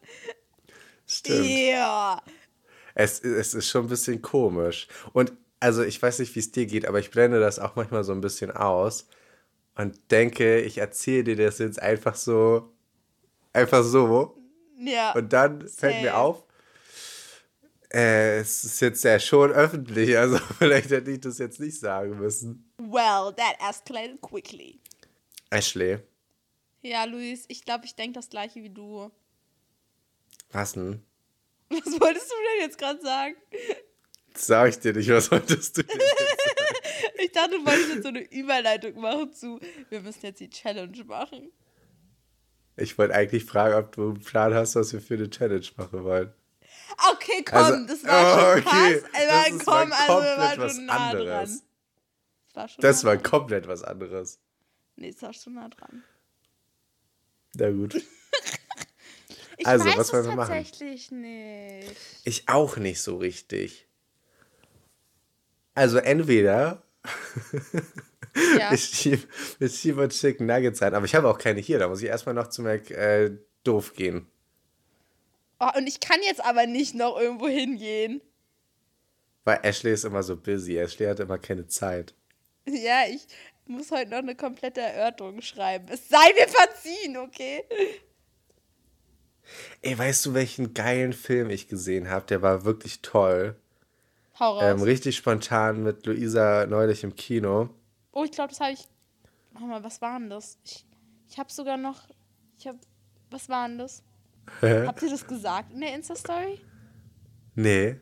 Stimmt. 1.07 1.47
Ja. 1.47 2.21
Es, 2.95 3.19
es 3.23 3.53
ist 3.53 3.69
schon 3.69 3.85
ein 3.85 3.89
bisschen 3.89 4.21
komisch. 4.21 4.87
Und 5.13 5.33
also 5.59 5.83
ich 5.83 6.01
weiß 6.01 6.19
nicht, 6.19 6.35
wie 6.35 6.39
es 6.39 6.51
dir 6.51 6.65
geht, 6.65 6.85
aber 6.85 6.99
ich 6.99 7.09
blende 7.11 7.39
das 7.39 7.59
auch 7.59 7.75
manchmal 7.75 8.03
so 8.03 8.11
ein 8.11 8.21
bisschen 8.21 8.51
aus 8.51 9.07
und 9.75 9.97
denke, 10.11 10.61
ich 10.61 10.77
erzähle 10.77 11.23
dir 11.23 11.35
das 11.37 11.59
jetzt 11.59 11.81
einfach 11.81 12.15
so, 12.15 12.71
einfach 13.53 13.83
so. 13.83 14.37
Ja. 14.77 15.13
Und 15.13 15.31
dann 15.33 15.67
fällt 15.67 16.01
mir 16.01 16.17
auf, 16.17 16.43
Äh, 17.95 18.39
es 18.39 18.63
ist 18.63 18.79
jetzt 18.81 19.03
ja 19.03 19.19
schon 19.19 19.51
öffentlich, 19.51 20.17
also 20.17 20.37
vielleicht 20.57 20.89
hätte 20.89 21.11
ich 21.11 21.21
das 21.21 21.37
jetzt 21.37 21.59
nicht 21.59 21.79
sagen 21.79 22.17
müssen. 22.17 22.71
Well, 22.79 23.31
that 23.37 23.55
escalated 23.69 24.19
quickly. 24.19 24.79
Ashley, 25.51 25.99
Ja, 26.81 27.03
Luis, 27.05 27.45
ich 27.49 27.63
glaube, 27.63 27.85
ich 27.85 27.95
denke 27.95 28.13
das 28.19 28.29
gleiche 28.29 28.63
wie 28.63 28.71
du. 28.71 29.11
was 30.51 30.73
denn? 30.73 31.03
Was 31.85 31.99
wolltest 32.01 32.29
du 32.31 32.35
denn 32.35 32.61
jetzt 32.61 32.77
gerade 32.77 33.01
sagen? 33.01 33.35
Das 34.33 34.47
sag 34.47 34.69
ich 34.69 34.79
dir 34.79 34.93
nicht, 34.93 35.09
was 35.09 35.29
wolltest 35.31 35.77
du 35.77 35.83
denn? 35.83 35.99
Ich 37.19 37.31
dachte, 37.31 37.51
du 37.51 37.65
wolltest 37.65 37.89
jetzt 37.93 38.03
so 38.03 38.09
eine 38.09 38.21
Überleitung 38.31 38.99
machen 38.99 39.31
zu, 39.33 39.59
wir 39.89 40.01
müssen 40.01 40.25
jetzt 40.25 40.39
die 40.41 40.49
Challenge 40.49 41.03
machen. 41.05 41.51
Ich 42.75 42.97
wollte 42.97 43.13
eigentlich 43.13 43.45
fragen, 43.45 43.75
ob 43.75 43.91
du 43.93 44.09
einen 44.09 44.19
Plan 44.21 44.53
hast, 44.53 44.75
was 44.75 44.91
wir 44.93 44.99
für 45.01 45.13
eine 45.13 45.29
Challenge 45.29 45.65
machen 45.77 46.03
wollen. 46.03 46.33
Okay, 47.11 47.43
komm, 47.45 47.57
Also- 47.57 47.85
das 47.87 48.03
war 48.03 48.21
schon 48.33 48.39
oh, 48.39 48.51
okay. 48.67 48.99
krass. 49.01 49.11
Das 49.13 49.29
Aber 49.29 49.47
ist 49.55 49.65
komm, 49.65 49.89
mal 49.89 49.97
also 49.97 50.21
wir 50.23 50.37
waren 50.37 50.59
was 50.59 50.75
schon 50.75 50.85
nah 50.85 51.09
anderes. 51.09 51.27
dran. 51.27 51.61
Das 52.47 52.55
war, 52.55 52.67
schon 52.67 52.81
Das 52.81 53.03
nah 53.03 53.07
war 53.09 53.15
dran. 53.17 53.23
komplett 53.23 53.67
was 53.67 53.83
anderes. 53.83 54.39
Nee, 54.95 55.11
das 55.11 55.21
war 55.21 55.33
schon 55.33 55.53
nah 55.53 55.69
dran. 55.69 56.03
Na 57.55 57.69
gut. 57.71 57.95
Ich 59.57 59.67
Also, 59.67 59.85
weiß 59.85 59.97
was 59.97 60.07
es 60.07 60.13
wollen 60.13 60.25
wir 60.25 60.35
machen? 60.35 60.53
tatsächlich 60.55 61.11
nicht. 61.11 61.95
Ich 62.23 62.49
auch 62.49 62.77
nicht 62.77 63.01
so 63.01 63.17
richtig. 63.17 63.87
Also 65.75 65.97
entweder 65.97 66.83
Ja. 68.57 68.71
wir 68.71 69.69
schieben 69.69 69.99
uns 69.99 70.19
Chicken 70.19 70.45
Nuggets 70.47 70.81
rein, 70.81 70.93
aber 70.95 71.05
ich 71.05 71.15
habe 71.15 71.29
auch 71.29 71.37
keine 71.37 71.59
hier, 71.61 71.79
da 71.79 71.87
muss 71.87 72.01
ich 72.01 72.07
erstmal 72.07 72.35
noch 72.35 72.47
zu 72.47 72.61
Mac 72.61 72.89
äh, 72.91 73.31
doof 73.63 73.93
gehen. 73.93 74.27
Oh, 75.59 75.69
und 75.77 75.87
ich 75.87 75.99
kann 75.99 76.19
jetzt 76.23 76.43
aber 76.43 76.65
nicht 76.65 76.95
noch 76.95 77.17
irgendwo 77.19 77.47
hingehen. 77.47 78.21
Weil 79.45 79.59
Ashley 79.63 79.93
ist 79.93 80.03
immer 80.05 80.23
so 80.23 80.35
busy. 80.37 80.77
Ashley 80.77 81.05
hat 81.07 81.19
immer 81.19 81.37
keine 81.37 81.67
Zeit. 81.67 82.13
Ja, 82.65 83.03
ich 83.09 83.25
muss 83.65 83.91
heute 83.91 84.11
noch 84.11 84.19
eine 84.19 84.35
komplette 84.35 84.81
Erörterung 84.81 85.41
schreiben. 85.41 85.85
Es 85.89 86.07
sei 86.09 86.33
mir 86.33 86.47
verziehen, 86.47 87.17
okay? 87.17 87.63
Ey, 89.81 89.97
weißt 89.97 90.25
du, 90.25 90.33
welchen 90.33 90.73
geilen 90.73 91.13
Film 91.13 91.49
ich 91.49 91.67
gesehen 91.67 92.09
habe? 92.09 92.25
Der 92.25 92.41
war 92.41 92.65
wirklich 92.65 93.01
toll. 93.01 93.55
Hau 94.39 94.59
raus. 94.59 94.63
Ähm, 94.63 94.81
richtig 94.81 95.15
spontan 95.17 95.83
mit 95.83 96.05
Luisa 96.05 96.65
neulich 96.65 97.03
im 97.03 97.15
Kino. 97.15 97.69
oh, 98.11 98.23
ich 98.23 98.31
glaube, 98.31 98.49
das 98.49 98.59
habe 98.59 98.73
ich. 98.73 98.87
Warte 99.51 99.67
mal, 99.67 99.83
was 99.83 100.01
war 100.01 100.19
denn 100.19 100.29
das? 100.29 100.57
Ich, 100.63 100.85
ich 101.29 101.37
habe 101.37 101.51
sogar 101.51 101.77
noch. 101.77 102.01
Ich 102.57 102.67
habe. 102.67 102.79
Was 103.29 103.49
war 103.49 103.67
denn 103.67 103.77
das? 103.77 104.03
Habt 104.61 105.01
ihr 105.01 105.09
das 105.09 105.25
gesagt 105.25 105.71
in 105.71 105.81
der 105.81 105.95
Insta-Story? 105.95 106.59
Nee. 107.55 107.95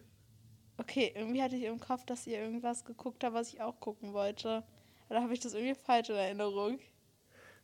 Okay, 0.78 1.12
irgendwie 1.16 1.42
hatte 1.44 1.56
ich 1.56 1.64
im 1.64 1.80
Kopf, 1.80 2.06
dass 2.06 2.26
ihr 2.26 2.40
irgendwas 2.40 2.84
geguckt 2.84 3.24
habt, 3.24 3.36
was 3.36 3.54
ich 3.54 3.62
auch 3.62 3.80
gucken 3.80 4.14
wollte. 4.14 4.64
Oder 5.10 5.22
habe 5.22 5.34
ich 5.34 5.40
das 5.40 5.54
irgendwie 5.54 5.76
falsch 5.76 6.10
in 6.10 6.16
Erinnerung? 6.16 6.80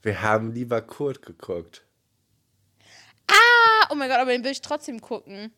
Wir 0.02 0.22
haben 0.22 0.52
lieber 0.52 0.82
Kurt 0.82 1.22
geguckt. 1.24 1.86
Ah, 3.28 3.77
oh 3.90 3.96
mein 3.96 4.10
Gott, 4.10 4.20
aber 4.20 4.32
den 4.32 4.44
will 4.44 4.52
ich 4.52 4.62
trotzdem 4.62 5.02
gucken. 5.02 5.52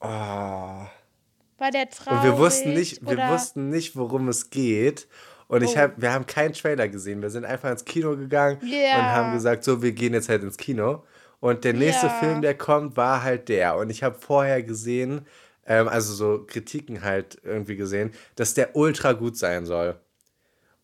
Oh. 0.00 0.06
War 0.06 1.70
der 1.72 1.90
traurig? 1.90 2.18
Und 2.20 2.24
wir 2.24 2.38
wussten 2.38 2.72
nicht, 2.74 3.06
wir 3.06 3.18
wussten 3.28 3.68
nicht, 3.68 3.96
worum 3.96 4.28
es 4.28 4.50
geht. 4.50 5.08
Und 5.48 5.62
ich 5.62 5.76
Oh. 5.76 5.78
hab, 5.80 6.00
wir 6.00 6.12
haben 6.12 6.26
keinen 6.26 6.52
Trailer 6.54 6.88
gesehen. 6.88 7.20
Wir 7.22 7.30
sind 7.30 7.44
einfach 7.44 7.70
ins 7.70 7.84
Kino 7.84 8.16
gegangen 8.16 8.58
Ja. 8.64 8.96
und 8.98 9.04
haben 9.04 9.32
gesagt, 9.34 9.64
so, 9.64 9.82
wir 9.82 9.92
gehen 9.92 10.14
jetzt 10.14 10.28
halt 10.28 10.42
ins 10.42 10.56
Kino. 10.56 11.04
Und 11.40 11.64
der 11.64 11.72
nächste 11.74 12.06
Ja. 12.06 12.12
Film, 12.14 12.40
der 12.42 12.54
kommt, 12.56 12.96
war 12.96 13.22
halt 13.22 13.48
der. 13.48 13.76
Und 13.76 13.90
ich 13.90 14.02
habe 14.02 14.16
vorher 14.18 14.62
gesehen, 14.62 15.26
ähm, 15.66 15.88
also 15.88 16.14
so 16.14 16.44
Kritiken 16.46 17.02
halt 17.02 17.38
irgendwie 17.42 17.76
gesehen, 17.76 18.12
dass 18.36 18.54
der 18.54 18.76
ultra 18.76 19.12
gut 19.12 19.36
sein 19.36 19.66
soll. 19.66 19.98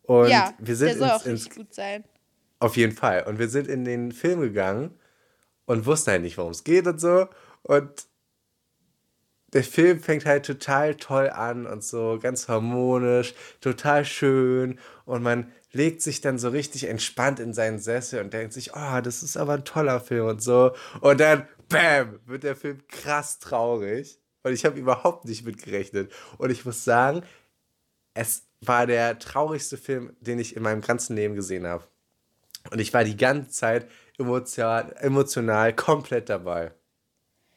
Und 0.02 0.28
ja, 0.28 0.52
wir 0.58 0.76
sind 0.76 0.88
der 0.88 0.98
soll 0.98 1.08
ins, 1.08 1.14
auch 1.22 1.26
ins, 1.26 1.40
richtig 1.46 1.56
gut 1.56 1.74
sein. 1.74 2.04
auf 2.58 2.76
jeden 2.76 2.94
Fall. 2.94 3.24
Und 3.26 3.38
wir 3.38 3.48
sind 3.48 3.68
in 3.68 3.84
den 3.84 4.12
Film 4.12 4.40
gegangen 4.40 4.94
und 5.66 5.86
wussten 5.86 6.12
halt 6.12 6.22
nicht, 6.22 6.38
worum 6.38 6.52
es 6.52 6.64
geht 6.64 6.86
und 6.86 7.00
so. 7.00 7.28
Und 7.62 8.06
der 9.52 9.64
Film 9.64 10.00
fängt 10.00 10.26
halt 10.26 10.46
total 10.46 10.96
toll 10.96 11.30
an 11.30 11.66
und 11.66 11.84
so 11.84 12.18
ganz 12.20 12.48
harmonisch, 12.48 13.34
total 13.60 14.04
schön. 14.04 14.78
Und 15.04 15.22
man 15.22 15.52
legt 15.72 16.02
sich 16.02 16.20
dann 16.20 16.38
so 16.38 16.48
richtig 16.48 16.84
entspannt 16.84 17.38
in 17.40 17.52
seinen 17.52 17.78
Sessel 17.78 18.22
und 18.22 18.32
denkt 18.32 18.52
sich, 18.52 18.74
oh, 18.74 19.00
das 19.00 19.22
ist 19.22 19.36
aber 19.36 19.54
ein 19.54 19.64
toller 19.64 20.00
Film 20.00 20.26
und 20.26 20.42
so. 20.42 20.72
Und 21.00 21.20
dann, 21.20 21.46
bam, 21.68 22.18
wird 22.26 22.42
der 22.42 22.56
Film 22.56 22.86
krass 22.88 23.38
traurig. 23.38 24.20
Und 24.42 24.52
ich 24.52 24.64
habe 24.64 24.78
überhaupt 24.78 25.24
nicht 25.24 25.44
mitgerechnet. 25.44 26.12
Und 26.38 26.50
ich 26.50 26.64
muss 26.64 26.84
sagen, 26.84 27.22
es 28.14 28.44
war 28.60 28.86
der 28.86 29.18
traurigste 29.18 29.76
Film, 29.76 30.16
den 30.20 30.38
ich 30.38 30.56
in 30.56 30.62
meinem 30.62 30.80
ganzen 30.80 31.16
Leben 31.16 31.34
gesehen 31.34 31.66
habe. 31.66 31.84
Und 32.70 32.78
ich 32.78 32.92
war 32.94 33.04
die 33.04 33.16
ganze 33.16 33.50
Zeit 33.50 33.88
emotional, 34.18 34.94
emotional 34.98 35.74
komplett 35.74 36.28
dabei. 36.28 36.72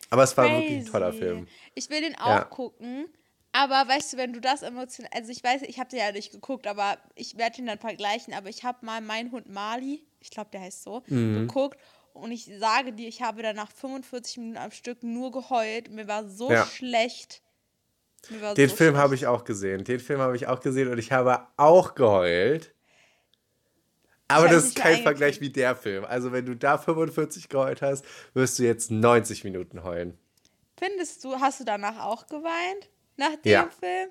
Aber 0.09 0.23
es 0.23 0.35
war 0.37 0.51
wirklich 0.51 0.79
ein 0.79 0.85
toller 0.85 1.09
Crazy. 1.11 1.19
Film. 1.19 1.47
Ich 1.75 1.89
will 1.89 2.01
den 2.01 2.15
auch 2.15 2.27
Ja. 2.27 2.43
gucken. 2.45 3.07
Aber 3.51 3.87
weißt 3.87 4.13
du, 4.13 4.17
wenn 4.17 4.33
du 4.33 4.39
das 4.41 4.61
emotional, 4.61 5.11
also 5.13 5.31
ich 5.31 5.43
weiß, 5.43 5.63
ich 5.63 5.79
habe 5.79 5.89
den 5.89 5.99
ja 5.99 6.11
nicht 6.11 6.31
geguckt, 6.31 6.67
aber 6.67 6.97
ich 7.15 7.37
werde 7.37 7.59
ihn 7.59 7.65
dann 7.65 7.79
vergleichen. 7.79 8.33
Aber 8.33 8.49
ich 8.49 8.63
habe 8.63 8.85
mal 8.85 9.01
meinen 9.01 9.31
Hund 9.31 9.49
Mali, 9.49 10.05
ich 10.19 10.29
glaube, 10.29 10.49
der 10.51 10.61
heißt 10.61 10.83
so, 10.83 11.03
Mhm. 11.07 11.47
geguckt. 11.47 11.79
Und 12.13 12.31
ich 12.31 12.45
sage 12.59 12.93
dir, 12.93 13.07
ich 13.07 13.21
habe 13.21 13.41
danach 13.41 13.71
45 13.71 14.37
Minuten 14.37 14.57
am 14.57 14.71
Stück 14.71 15.03
nur 15.03 15.31
geheult. 15.31 15.89
Mir 15.89 16.07
war 16.07 16.27
so 16.27 16.51
Ja. 16.51 16.65
schlecht. 16.65 17.41
War 18.29 18.53
Den 18.55 18.69
so 18.69 18.75
Film 18.75 18.97
habe 18.97 19.15
ich 19.15 19.25
auch 19.27 19.43
gesehen. 19.43 19.83
Den 19.83 19.99
Film 19.99 20.19
habe 20.19 20.35
ich 20.35 20.47
auch 20.47 20.59
gesehen 20.59 20.89
und 20.89 20.97
ich 20.97 21.11
habe 21.11 21.47
auch 21.57 21.95
geheult. 21.95 22.75
Aber 24.29 24.47
das 24.47 24.65
ist 24.65 24.75
kein 24.75 25.01
Vergleich 25.03 25.41
wie 25.41 25.49
der 25.49 25.75
Film. 25.75 26.05
Also 26.05 26.31
wenn 26.31 26.45
du 26.45 26.55
da 26.55 26.77
45 26.77 27.49
geheult 27.49 27.81
hast, 27.81 28.05
wirst 28.33 28.59
du 28.59 28.63
jetzt 28.63 28.91
90 28.91 29.43
Minuten 29.43 29.83
heulen. 29.83 30.17
Findest 30.77 31.23
du, 31.23 31.39
hast 31.39 31.59
du 31.59 31.65
danach 31.65 32.03
auch 32.05 32.27
geweint? 32.27 32.89
Nach 33.17 33.35
dem 33.43 33.51
Ja. 33.51 33.69
Film? 33.79 34.09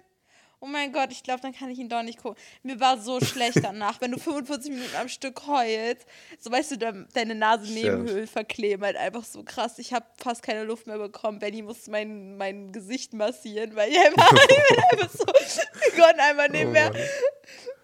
Oh 0.61 0.67
mein 0.67 0.93
Gott, 0.93 1.13
ich 1.13 1.23
glaube, 1.23 1.41
dann 1.41 1.55
kann 1.55 1.71
ich 1.71 1.79
ihn 1.79 1.89
doch 1.89 2.03
nicht 2.03 2.21
gucken. 2.21 2.37
Mir 2.65 2.81
war 2.81 2.99
so 2.99 3.21
schlecht 3.25 3.63
danach, 3.63 4.01
wenn 4.01 4.11
du 4.11 4.19
45 4.19 4.73
Minuten 4.73 4.97
am 4.97 5.09
Stück 5.09 5.47
heulst. 5.47 6.05
So 6.41 6.51
weißt 6.51 6.73
du, 6.73 6.77
de 6.79 7.05
deine 7.15 7.37
Nasennebenhöhlen 7.37 8.27
verkleben 8.27 8.85
halt 8.85 8.97
einfach 8.97 9.25
so 9.25 9.45
krass. 9.45 9.79
Ich 9.79 9.93
habe 9.95 10.05
fast 10.21 10.43
keine 10.43 10.65
Luft 10.65 10.89
mehr 10.89 10.99
bekommen. 10.99 11.39
Benny 11.39 11.63
musste 11.63 11.93
mein, 11.93 12.37
mein 12.37 12.73
Gesicht 12.73 13.13
massieren, 13.15 13.77
weil 13.77 13.93
ich 13.93 13.99
einfach, 14.01 14.33
ich 14.33 14.47
bin 14.49 14.85
einfach 14.91 15.11
so, 15.17 15.25
wir 15.27 16.03
konnten 16.05 16.21
einfach 16.21 16.49
nicht 16.49 16.67
Oh 16.67 16.71
mehr. 16.71 16.93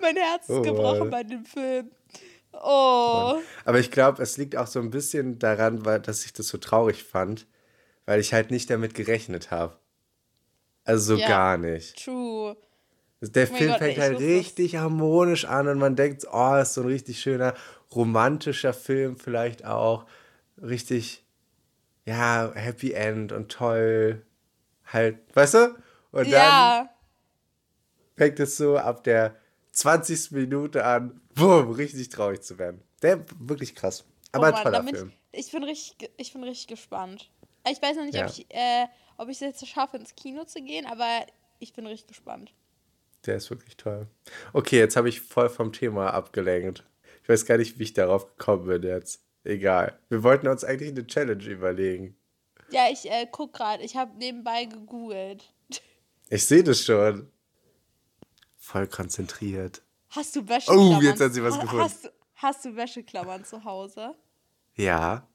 Mein 0.00 0.16
Herz 0.16 0.48
ist 0.48 0.56
Oh 0.56 0.62
gebrochen 0.62 0.98
Mann. 0.98 1.10
bei 1.10 1.22
dem 1.22 1.44
Film. 1.44 1.90
Oh. 2.62 3.40
Aber 3.64 3.78
ich 3.78 3.90
glaube, 3.90 4.22
es 4.22 4.36
liegt 4.36 4.56
auch 4.56 4.66
so 4.66 4.80
ein 4.80 4.90
bisschen 4.90 5.38
daran, 5.38 5.84
weil, 5.84 6.00
dass 6.00 6.24
ich 6.24 6.32
das 6.32 6.48
so 6.48 6.58
traurig 6.58 7.04
fand, 7.04 7.46
weil 8.06 8.20
ich 8.20 8.32
halt 8.32 8.50
nicht 8.50 8.70
damit 8.70 8.94
gerechnet 8.94 9.50
habe. 9.50 9.78
Also 10.84 11.16
so 11.16 11.20
Ja. 11.20 11.28
gar 11.28 11.56
nicht. 11.58 12.02
True. 12.04 12.56
Der 13.20 13.48
Oh 13.50 13.54
Film 13.56 13.70
Gott, 13.70 13.78
fängt 13.78 13.98
halt 13.98 14.18
richtig 14.18 14.76
harmonisch 14.76 15.46
an 15.46 15.68
und 15.68 15.78
man 15.78 15.96
denkt, 15.96 16.26
oh, 16.30 16.56
ist 16.56 16.74
so 16.74 16.82
ein 16.82 16.88
richtig 16.88 17.20
schöner 17.20 17.54
romantischer 17.94 18.74
Film 18.74 19.16
vielleicht 19.16 19.64
auch. 19.64 20.06
Richtig, 20.60 21.24
ja, 22.04 22.52
Happy 22.54 22.92
End 22.92 23.32
und 23.32 23.50
toll. 23.50 24.22
Halt, 24.84 25.18
weißt 25.34 25.54
du? 25.54 25.74
Und 26.12 26.24
dann 26.24 26.30
Ja. 26.30 26.90
fängt 28.16 28.38
es 28.40 28.56
so 28.58 28.76
ab 28.76 29.04
der 29.04 29.34
20. 29.74 30.30
Minute 30.32 30.84
an, 30.84 31.20
boom, 31.34 31.70
richtig 31.72 32.08
traurig 32.08 32.42
zu 32.42 32.58
werden. 32.58 32.82
Der 33.02 33.24
wirklich 33.38 33.74
krass. 33.74 34.04
Aber 34.32 34.44
Oh 34.44 34.46
ein 34.46 34.52
Mann, 34.54 34.62
toller 34.62 34.78
da 34.78 34.82
bin 34.84 34.94
Film. 34.94 35.12
Ich, 35.32 35.46
ich, 35.46 35.52
bin 35.52 35.64
richtig, 35.64 36.10
ich 36.16 36.32
bin 36.32 36.42
richtig 36.44 36.66
gespannt. 36.68 37.30
Ich 37.70 37.80
weiß 37.82 37.96
noch 37.96 38.04
nicht, 38.04 38.14
Ja. 38.14 38.26
ob 38.26 38.30
ich 38.30 38.46
äh, 38.50 38.86
ob 39.16 39.28
ich 39.28 39.36
es 39.36 39.40
jetzt 39.40 39.66
schaffe, 39.68 39.96
ins 39.96 40.14
Kino 40.16 40.44
zu 40.44 40.60
gehen, 40.62 40.86
aber 40.86 41.26
ich 41.58 41.72
bin 41.72 41.86
richtig 41.86 42.08
gespannt. 42.08 42.52
Der 43.26 43.36
ist 43.36 43.48
wirklich 43.50 43.76
toll. 43.76 44.06
Okay, 44.52 44.78
jetzt 44.78 44.96
habe 44.96 45.08
ich 45.08 45.20
voll 45.20 45.48
vom 45.48 45.72
Thema 45.72 46.10
abgelenkt. 46.12 46.84
Ich 47.22 47.28
weiß 47.28 47.46
gar 47.46 47.56
nicht, 47.58 47.78
wie 47.78 47.84
ich 47.84 47.94
darauf 47.94 48.36
gekommen 48.36 48.66
bin 48.66 48.82
jetzt. 48.82 49.22
Egal. 49.44 49.98
Wir 50.08 50.22
wollten 50.22 50.48
uns 50.48 50.64
eigentlich 50.64 50.90
eine 50.90 51.06
Challenge 51.06 51.44
überlegen. 51.44 52.16
Ja, 52.70 52.88
ich 52.90 53.10
äh, 53.10 53.26
guck 53.30 53.52
gerade. 53.54 53.82
Ich 53.82 53.96
habe 53.96 54.16
nebenbei 54.18 54.64
gegoogelt. 54.64 55.52
Ich 56.30 56.46
sehe 56.46 56.64
das 56.64 56.80
schon. 56.82 57.30
Voll 58.64 58.86
konzentriert. 58.86 59.82
Hast 60.08 60.34
du 60.36 60.48
Wäscheklammern? 60.48 60.96
Oh, 60.96 61.00
jetzt 61.02 61.20
hat 61.20 61.34
sie 61.34 61.42
was 61.44 61.56
Ha- 61.56 61.60
gefunden. 61.60 61.84
Hast, 61.84 62.04
du- 62.06 62.12
hast 62.36 62.64
du 62.64 62.76
Wäscheklammern 62.76 63.44
zu 63.44 63.62
Hause? 63.64 64.14
Ja. 64.74 65.28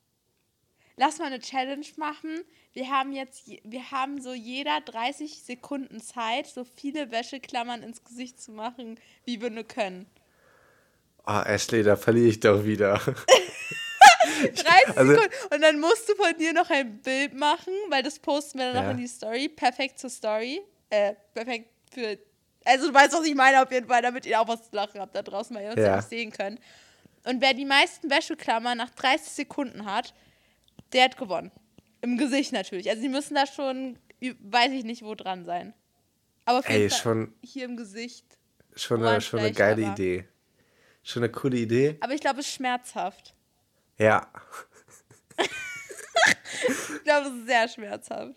Lass 0.98 1.20
mal 1.20 1.26
eine 1.26 1.40
Challenge 1.40 1.86
machen. 1.98 2.42
Wir 2.74 2.90
haben 2.90 3.12
jetzt, 3.14 3.46
je- 3.46 3.62
wir 3.64 3.92
haben 3.92 4.20
so 4.20 4.34
jeder 4.34 4.82
30 4.82 5.44
Sekunden 5.44 6.02
Zeit, 6.02 6.48
so 6.48 6.64
viele 6.64 7.12
Wäscheklammern 7.12 7.84
ins 7.84 8.04
Gesicht 8.04 8.42
zu 8.42 8.52
machen, 8.52 9.00
wie 9.26 9.40
wir 9.40 9.52
nur 9.52 9.64
können. 9.64 10.08
Oh, 11.28 11.42
Ashley, 11.46 11.84
da 11.84 11.96
verliere 11.96 12.30
ich 12.30 12.40
doch 12.40 12.66
wieder. 12.66 12.96
30 14.42 14.98
Also- 14.98 15.14
Sekunden. 15.14 15.34
Und 15.54 15.62
dann 15.62 15.80
musst 15.80 16.10
du 16.10 16.16
von 16.16 16.36
dir 16.38 16.54
noch 16.54 16.70
ein 16.72 17.00
Bild 17.04 17.36
machen, 17.36 17.74
weil 17.90 18.02
das 18.02 18.18
posten 18.18 18.58
wir 18.58 18.74
dann 18.74 18.76
Ja. 18.76 18.84
noch 18.86 18.92
in 18.92 18.98
die 18.98 19.08
Story. 19.08 19.50
Perfekt 19.50 20.00
zur 20.00 20.10
Story. 20.10 20.62
Äh, 20.90 21.14
perfekt 21.36 21.70
für. 21.94 22.18
Also 22.66 22.88
du 22.90 22.94
weißt, 22.94 23.14
was 23.14 23.26
ich 23.26 23.36
meine 23.36 23.62
auf 23.62 23.72
jeden 23.72 23.88
Fall, 23.88 24.02
damit 24.02 24.26
ihr 24.26 24.40
auch 24.40 24.48
was 24.48 24.70
zu 24.70 24.76
lachen 24.76 25.00
habt 25.00 25.16
da 25.16 25.22
draußen, 25.22 25.56
weil 25.56 25.64
ihr 25.66 25.72
uns 25.72 25.80
ja, 25.80 25.96
nicht 25.98 26.10
sehen 26.10 26.32
könnt. 26.32 26.60
Und 27.26 27.42
wer 27.42 27.54
die 27.54 27.66
meisten 27.66 28.10
Wäscheklammern 28.10 28.78
nach 28.78 28.90
30 28.92 29.30
Sekunden 29.30 29.86
hat, 29.86 30.14
der 30.94 31.06
hat 31.06 31.18
gewonnen. 31.18 31.52
Im 32.02 32.18
Gesicht 32.18 32.52
natürlich. 32.54 32.90
Also 32.90 33.02
die 33.02 33.10
müssen 33.10 33.36
da 33.36 33.46
schon, 33.46 33.98
weiß 34.22 34.72
ich 34.72 34.84
nicht, 34.84 35.04
wo 35.04 35.16
dran 35.16 35.46
sein. 35.46 35.74
Aber 36.46 36.68
Ey, 36.70 36.90
schon, 36.90 37.34
hier 37.44 37.66
im 37.66 37.78
Gesicht. 37.78 38.26
schon, 38.76 39.04
eine, 39.06 39.22
schon 39.22 39.40
eine 39.40 39.52
geile 39.52 39.84
aber- 39.86 39.94
Idee. 39.94 40.28
Schon 41.04 41.24
eine 41.24 41.32
coole 41.32 41.58
Idee. 41.58 41.98
Aber 42.02 42.14
ich 42.14 42.22
glaube, 42.22 42.40
es 42.42 42.48
ist 42.48 42.54
schmerzhaft. 42.54 43.34
Ja. 43.98 44.28
Ich 46.96 47.04
glaube, 47.04 47.28
es 47.30 47.34
ist 47.36 47.48
sehr 47.48 47.68
schmerzhaft. 47.68 48.36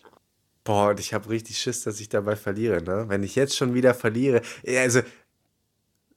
Boah, 0.65 0.91
und 0.91 1.01
ich 1.01 1.13
habe 1.13 1.29
richtig 1.29 1.59
Schiss, 1.59 1.83
dass 1.83 2.01
ich 2.01 2.09
dabei 2.09 2.37
verliere, 2.37 2.83
ne? 2.83 3.09
Wenn 3.09 3.23
ich 3.23 3.35
jetzt 3.35 3.57
schon 3.57 3.75
wieder 3.75 3.95
verliere. 3.95 4.43
Also, 4.67 5.01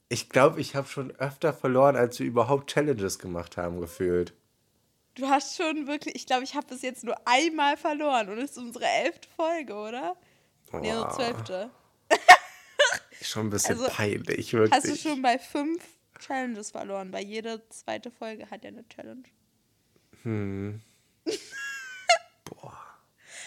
ich 0.07 0.29
glaube, 0.29 0.61
ich 0.61 0.75
habe 0.75 0.87
schon 0.87 1.11
öfter 1.15 1.51
verloren, 1.51 1.95
als 1.95 2.19
wir 2.19 2.27
überhaupt 2.27 2.69
Challenges 2.71 3.17
gemacht 3.17 3.57
haben, 3.57 3.81
gefühlt. 3.81 4.33
Du 5.15 5.27
hast 5.27 5.57
schon 5.57 5.87
wirklich, 5.87 6.15
ich 6.15 6.25
glaube, 6.27 6.43
ich 6.43 6.55
habe 6.55 6.67
bis 6.67 6.81
jetzt 6.81 7.03
nur 7.03 7.15
einmal 7.25 7.77
verloren 7.77 8.29
und 8.29 8.37
es 8.37 8.51
ist 8.51 8.57
unsere 8.57 8.85
elfte 8.85 9.27
Folge, 9.35 9.73
oder? 9.73 10.15
Nee, 10.73 10.91
unsere 10.91 11.05
Boah, 11.05 11.15
zwölfte. 11.15 11.69
schon 13.21 13.47
ein 13.47 13.49
bisschen 13.49 13.79
Also, 13.79 13.87
peinlich, 13.89 14.53
wirklich. 14.53 14.71
Hast 14.73 14.89
du 14.89 14.95
schon 14.95 15.21
bei 15.21 15.39
fünf 15.39 15.83
Challenges 16.19 16.71
verloren? 16.71 17.11
Weil 17.11 17.25
jede 17.25 17.67
zweite 17.69 18.11
Folge 18.11 18.49
hat 18.51 18.63
ja 18.63 18.69
eine 18.69 18.87
Challenge. 18.89 19.23
Hm. 20.23 20.81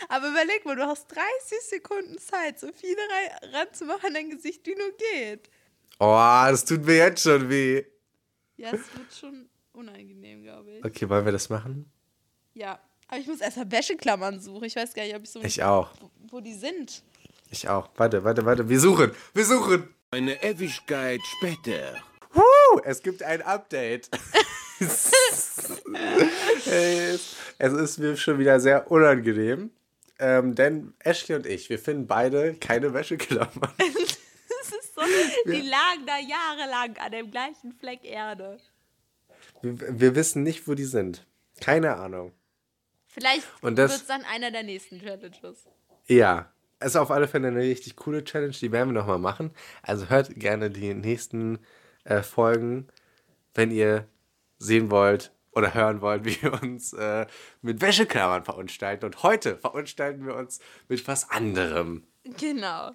Aber 0.09 0.29
überleg 0.29 0.65
mal, 0.65 0.77
du 0.77 0.87
hast 0.87 1.09
30 1.09 1.61
Sekunden 1.69 2.19
Zeit, 2.19 2.61
so 2.61 2.69
viele 2.73 3.01
ranzumachen 3.53 4.07
an 4.07 4.15
dein 4.15 4.31
Gesicht, 4.31 4.67
wie 4.67 4.75
nur 4.75 4.93
geht. 5.15 5.51
Oh, 5.99 6.15
das 6.49 6.65
tut 6.65 6.85
mir 6.85 6.97
jetzt 6.97 7.23
schon 7.23 7.49
weh. 7.49 7.85
Ja, 8.57 8.69
es 8.69 8.81
wird 8.97 9.13
schon 9.19 9.49
unangenehm, 9.73 10.43
glaube 10.43 10.73
ich. 10.73 10.85
Okay, 10.85 11.09
wollen 11.09 11.25
wir 11.25 11.33
das 11.33 11.49
machen? 11.49 11.91
Ja. 12.55 12.81
Aber 13.09 13.21
ich 13.21 13.27
muss 13.27 13.41
erstmal 13.41 13.71
Wäscheklammern 13.71 14.39
suchen. 14.41 14.65
Ich 14.65 14.77
weiß 14.77 14.93
gar 14.93 15.03
nicht, 15.03 15.17
ob 15.17 15.23
ich 15.23 15.31
so. 15.31 15.41
Ich 15.43 15.63
auch. 15.63 15.91
Wo, 16.01 16.11
wo 16.31 16.41
die 16.41 16.55
sind. 16.55 17.03
Ich 17.51 17.69
auch. 17.69 17.89
Warte, 17.97 18.23
warte, 18.23 18.45
warte. 18.45 18.69
Wir 18.69 18.79
suchen. 18.81 19.13
Wir 19.33 19.45
suchen. 19.45 19.95
Eine 20.11 20.43
Ewigkeit 20.43 21.21
später. 21.39 21.97
Woo, 22.33 22.81
es 22.85 23.03
gibt 23.03 23.23
ein 23.23 23.43
Update. 23.43 24.11
es 24.81 25.13
ist 27.59 27.99
mir 27.99 28.17
schon 28.17 28.39
wieder 28.39 28.61
sehr 28.61 28.91
unangenehm. 28.91 29.71
Ähm, 30.19 30.55
denn 30.55 30.95
Ashley 30.99 31.37
und 31.37 31.47
ich, 31.47 31.71
wir 31.71 31.79
finden 31.79 32.07
beide 32.07 32.55
keine 32.55 32.93
Wäscheklammern. 32.93 33.73
Das 34.61 34.73
ist 34.73 34.95
so, 34.95 35.03
die 35.47 35.61
lagen 35.61 36.05
da 36.07 36.19
jahrelang 36.19 36.97
an 36.99 37.13
dem 37.13 37.31
gleichen 37.31 37.73
Fleck 37.73 38.05
Erde. 38.05 38.59
Wir, 39.63 40.01
wir 40.01 40.15
wissen 40.15 40.43
nicht, 40.43 40.67
wo 40.67 40.75
die 40.75 40.85
sind. 40.85 41.27
Keine 41.61 41.97
Ahnung. 41.97 42.33
Vielleicht 43.07 43.47
wird 43.63 43.79
es 43.79 44.07
dann 44.07 44.25
einer 44.25 44.51
der 44.51 44.63
nächsten 44.63 45.01
Challenges. 45.01 45.67
Ja, 46.07 46.53
es 46.81 46.89
ist 46.89 46.97
auf 46.97 47.11
alle 47.11 47.29
Fälle 47.29 47.49
eine 47.49 47.61
richtig 47.61 47.97
coole 47.97 48.25
Challenge, 48.25 48.53
die 48.53 48.73
werden 48.73 48.91
wir 48.91 49.01
nochmal 49.01 49.19
machen. 49.19 49.53
Also 49.83 50.09
hört 50.09 50.35
gerne 50.35 50.71
die 50.71 50.95
nächsten 50.95 51.59
äh, 52.05 52.23
Folgen, 52.23 52.89
wenn 53.55 53.71
ihr 53.71 54.07
sehen 54.59 54.91
wollt 54.91 55.33
oder 55.59 55.75
hören 55.75 56.01
wollt, 56.01 56.25
wie 56.25 56.41
wir 56.43 56.63
uns 56.63 56.93
äh, 56.95 57.27
mit 57.61 57.81
Wäscheklammern 57.81 58.45
verunstalten. 58.45 59.05
Und 59.05 59.23
heute 59.23 59.57
verunstalten 59.57 60.27
wir 60.27 60.35
uns 60.35 60.61
mit 60.89 61.07
was 61.07 61.31
anderem. 61.31 62.05
Genau. 62.39 62.93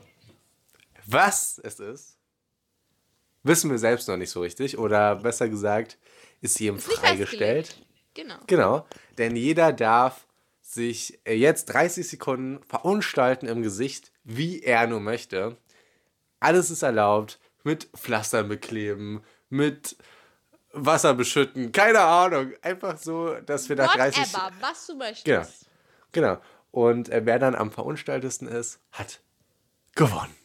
Was 1.05 1.59
es 1.63 1.79
ist, 1.79 2.17
wissen 3.43 3.69
wir 3.69 3.77
selbst 3.77 4.07
noch 4.07 4.17
nicht 4.17 4.31
so 4.31 4.41
richtig. 4.41 4.77
Oder 4.77 5.17
besser 5.17 5.49
gesagt, 5.49 5.97
ist 6.41 6.59
jedem 6.59 6.77
Ist 6.77 6.91
freigestellt. 6.91 7.85
Genau. 8.13 8.35
Genau, 8.47 8.85
denn 9.17 9.35
jeder 9.35 9.73
darf 9.73 10.27
sich 10.61 11.19
äh, 11.25 11.33
jetzt 11.33 11.65
30 11.65 12.07
Sekunden 12.07 12.63
verunstalten 12.63 13.47
im 13.47 13.63
Gesicht, 13.63 14.11
wie 14.23 14.61
er 14.61 14.87
nur 14.87 14.99
möchte. 14.99 15.57
Alles 16.39 16.69
ist 16.69 16.83
erlaubt, 16.83 17.39
mit 17.63 17.85
Pflastern 17.95 18.47
bekleben, 18.49 19.23
mit 19.49 19.97
Wasser 20.73 21.13
beschütten, 21.13 21.71
keine 21.71 21.99
Ahnung. 21.99 22.51
Einfach 22.61 22.97
so, 22.97 23.35
dass 23.45 23.69
wir 23.69 23.75
nach 23.75 23.95
30 23.95 24.33
Whatever, 24.33 24.51
was 24.59 24.87
du 24.87 24.95
möchtest. 24.95 25.25
Genau. 25.25 25.47
Genau. 26.11 26.41
Und 26.71 27.09
äh, 27.09 27.21
wer 27.25 27.37
dann 27.37 27.53
am 27.55 27.71
verunstaltesten 27.71 28.47
ist, 28.47 28.79
hat 28.91 29.21
gewonnen. 29.95 30.35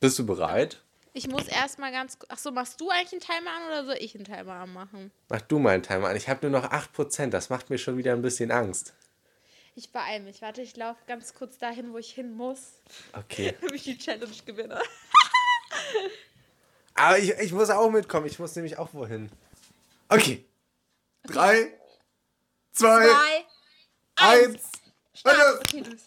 Bist 0.00 0.18
du 0.18 0.26
bereit? 0.26 0.82
Ich 1.12 1.28
muss 1.28 1.48
erstmal 1.48 1.92
ganz. 1.92 2.18
Achso, 2.28 2.50
machst 2.50 2.80
du 2.80 2.90
eigentlich 2.90 3.12
einen 3.12 3.20
Timer 3.20 3.50
an 3.56 3.66
oder 3.68 3.84
soll 3.86 3.96
ich 4.00 4.14
einen 4.14 4.24
Timer 4.24 4.52
anmachen? 4.54 5.12
Mach 5.28 5.40
du 5.40 5.58
mal 5.58 5.70
einen 5.70 5.82
Timer 5.82 6.08
an. 6.08 6.16
Ich 6.16 6.28
habe 6.28 6.50
nur 6.50 6.60
noch 6.60 6.70
8%. 6.70 7.28
Das 7.28 7.48
macht 7.48 7.70
mir 7.70 7.78
schon 7.78 7.96
wieder 7.96 8.12
ein 8.12 8.22
bisschen 8.22 8.50
Angst. 8.50 8.94
Ich 9.78 9.92
beeile 9.92 10.24
mich. 10.24 10.40
Warte, 10.40 10.62
ich 10.62 10.74
laufe 10.76 10.98
ganz 11.06 11.34
kurz 11.34 11.58
dahin, 11.58 11.92
wo 11.92 11.98
ich 11.98 12.10
hin 12.12 12.34
muss, 12.34 12.80
Okay. 13.12 13.54
damit 13.60 13.74
ich 13.76 13.82
die 13.84 13.98
Challenge 13.98 14.32
gewinne. 14.46 14.80
Aber 16.94 17.18
ich, 17.18 17.28
ich 17.30 17.52
muss 17.52 17.68
auch 17.68 17.90
mitkommen. 17.90 18.24
Ich 18.26 18.38
muss 18.38 18.56
nämlich 18.56 18.78
auch 18.78 18.94
wohin. 18.94 19.30
Okay. 20.08 20.46
Drei, 21.24 21.78
zwei, 22.72 23.06
Zwei, 23.06 23.44
eins. 24.16 24.62
Start. 25.12 25.36
Warte. 25.38 25.60
Okay, 25.60 25.80
los. 25.80 26.00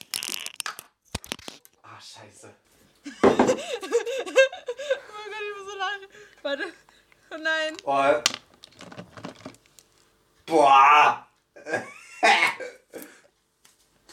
Ah, 1.83 2.01
scheiße. 2.01 2.51
Oh 5.11 5.31
Gott, 5.31 5.41
ich 5.41 5.53
muss 5.57 5.67
so 5.71 5.77
lachen. 5.77 6.07
Warte. 6.41 6.63
Oh 7.31 7.37
nein. 7.37 7.77
Boah. 7.83 8.23
Boah. 10.45 11.27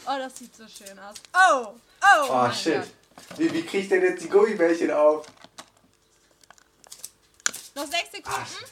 Oh, 0.09 0.19
das 0.19 0.37
sieht 0.37 0.55
so 0.55 0.65
schön 0.69 0.99
aus. 0.99 1.17
Oh, 1.35 1.75
oh. 2.03 2.27
Oh, 2.29 2.51
shit. 2.53 2.75
Gott. 2.75 3.39
Wie, 3.39 3.53
wie 3.53 3.63
krieg 3.65 3.83
ich 3.83 3.89
denn 3.89 4.03
jetzt 4.03 4.23
die 4.23 4.29
Gummibärchen 4.29 4.91
auf? 4.93 5.27
Noch 7.75 7.87
sechs 7.87 8.11
Sekunden. 8.13 8.65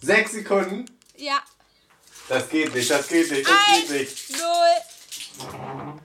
Sechs 0.00 0.32
Sekunden? 0.32 0.98
Ja. 1.16 1.42
Das 2.28 2.48
geht 2.48 2.74
nicht, 2.74 2.90
das 2.90 3.08
geht 3.08 3.30
nicht, 3.30 3.46
das 3.48 3.56
Eins, 3.68 3.88
geht 3.88 4.00
nicht. 4.00 4.30
null. 4.32 6.00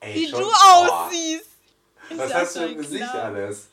Ey, 0.00 0.14
Wie 0.14 0.30
du 0.30 0.38
aussiehst. 0.50 1.46
Was 2.10 2.26
Ist 2.28 2.34
hast 2.34 2.56
du 2.56 2.66
im 2.66 2.78
Gesicht 2.78 3.02
alles? 3.14 3.66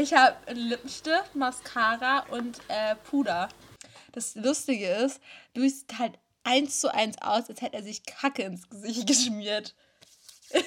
Ich 0.00 0.14
habe 0.14 0.36
Lippenstift, 0.52 1.34
Mascara 1.34 2.20
und 2.30 2.60
äh, 2.68 2.94
Puder. 3.10 3.48
Das 4.12 4.36
Lustige 4.36 4.88
ist, 4.88 5.20
Luis 5.54 5.80
sieht 5.80 5.98
halt 5.98 6.18
eins 6.44 6.78
zu 6.78 6.94
eins 6.94 7.20
aus, 7.20 7.48
als 7.48 7.60
hätte 7.60 7.76
er 7.78 7.82
sich 7.82 8.06
Kacke 8.06 8.42
ins 8.42 8.68
Gesicht 8.70 9.06
geschmiert. 9.06 9.74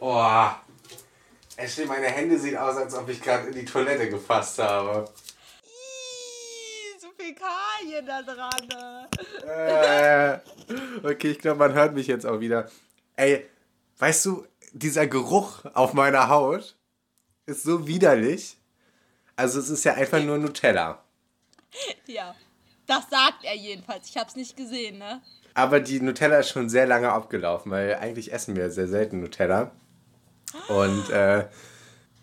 Oh. 0.00 0.50
Ashley, 1.56 1.84
meine 1.86 2.06
Hände 2.06 2.38
sehen 2.38 2.56
aus, 2.56 2.76
als 2.76 2.94
ob 2.94 3.08
ich 3.08 3.20
gerade 3.20 3.48
in 3.48 3.54
die 3.54 3.64
Toilette 3.64 4.08
gefasst 4.08 4.60
habe. 4.60 5.12
Ih, 5.64 7.00
so 7.00 7.08
Fäkalien 7.16 8.06
da 8.06 8.22
dran. 8.22 8.68
ne? 8.68 9.08
Äh, 9.44 11.04
okay, 11.04 11.32
ich 11.32 11.40
glaube, 11.40 11.58
man 11.58 11.72
hört 11.72 11.94
mich 11.94 12.06
jetzt 12.06 12.26
auch 12.26 12.38
wieder. 12.38 12.70
Ey, 13.16 13.44
weißt 13.98 14.26
du, 14.26 14.46
dieser 14.72 15.06
Geruch 15.06 15.64
auf 15.74 15.92
meiner 15.94 16.28
Haut 16.28 16.76
ist 17.46 17.62
so 17.62 17.86
widerlich. 17.86 18.56
Also 19.36 19.60
es 19.60 19.70
ist 19.70 19.84
ja 19.84 19.94
einfach 19.94 20.22
nur 20.22 20.38
Nutella. 20.38 21.02
Ja, 22.06 22.34
das 22.86 23.08
sagt 23.10 23.44
er 23.44 23.54
jedenfalls. 23.54 24.08
Ich 24.08 24.16
habe 24.16 24.28
es 24.28 24.36
nicht 24.36 24.56
gesehen, 24.56 24.98
ne? 24.98 25.20
Aber 25.54 25.80
die 25.80 26.00
Nutella 26.00 26.38
ist 26.38 26.50
schon 26.50 26.68
sehr 26.68 26.86
lange 26.86 27.10
abgelaufen, 27.10 27.70
weil 27.72 27.94
eigentlich 27.96 28.32
essen 28.32 28.56
wir 28.56 28.70
sehr 28.70 28.88
selten 28.88 29.20
Nutella. 29.20 29.72
Und 30.68 31.10
äh, 31.10 31.46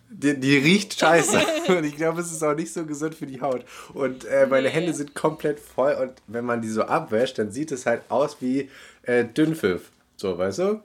die, 0.10 0.40
die 0.40 0.58
riecht 0.58 0.98
scheiße. 1.00 1.40
Und 1.68 1.84
ich 1.84 1.96
glaube, 1.96 2.22
es 2.22 2.32
ist 2.32 2.44
auch 2.44 2.56
nicht 2.56 2.74
so 2.74 2.86
gesund 2.86 3.16
für 3.16 3.26
die 3.26 3.42
Haut. 3.42 3.66
Und 3.94 4.26
äh, 4.26 4.48
meine 4.48 4.68
Nee. 4.68 4.74
Hände 4.74 4.94
sind 4.94 5.16
komplett 5.16 5.60
voll. 5.60 5.94
Und 5.94 6.14
wenn 6.28 6.46
man 6.46 6.62
die 6.62 6.70
so 6.70 6.84
abwäscht, 6.84 7.38
dann 7.38 7.52
sieht 7.52 7.72
es 7.72 7.86
halt 7.86 8.04
aus 8.10 8.38
wie 8.42 8.70
äh, 9.04 9.26
Dünnpfiff. 9.26 9.92
So, 10.18 10.38
weißt 10.38 10.60
du? 10.60 10.82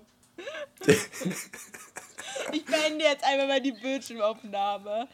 Ich 2.52 2.64
beende 2.64 3.04
jetzt 3.04 3.24
einmal 3.24 3.46
mal 3.46 3.60
die 3.60 3.72
Bildschirmaufnahme. 3.72 5.08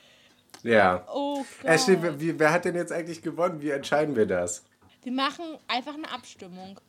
Ja. 0.62 1.06
Oh 1.12 1.44
Gott. 1.62 1.70
Ashley, 1.70 2.00
wer, 2.00 2.18
wie- 2.20 2.38
wer 2.38 2.52
hat 2.52 2.64
denn 2.64 2.74
jetzt 2.76 2.92
eigentlich 2.92 3.20
gewonnen? 3.22 3.60
Wie 3.60 3.70
entscheiden 3.70 4.16
wir 4.16 4.26
das? 4.26 4.62
Wir 5.02 5.12
machen 5.12 5.44
einfach 5.68 5.94
eine 5.94 6.10
Abstimmung. 6.10 6.80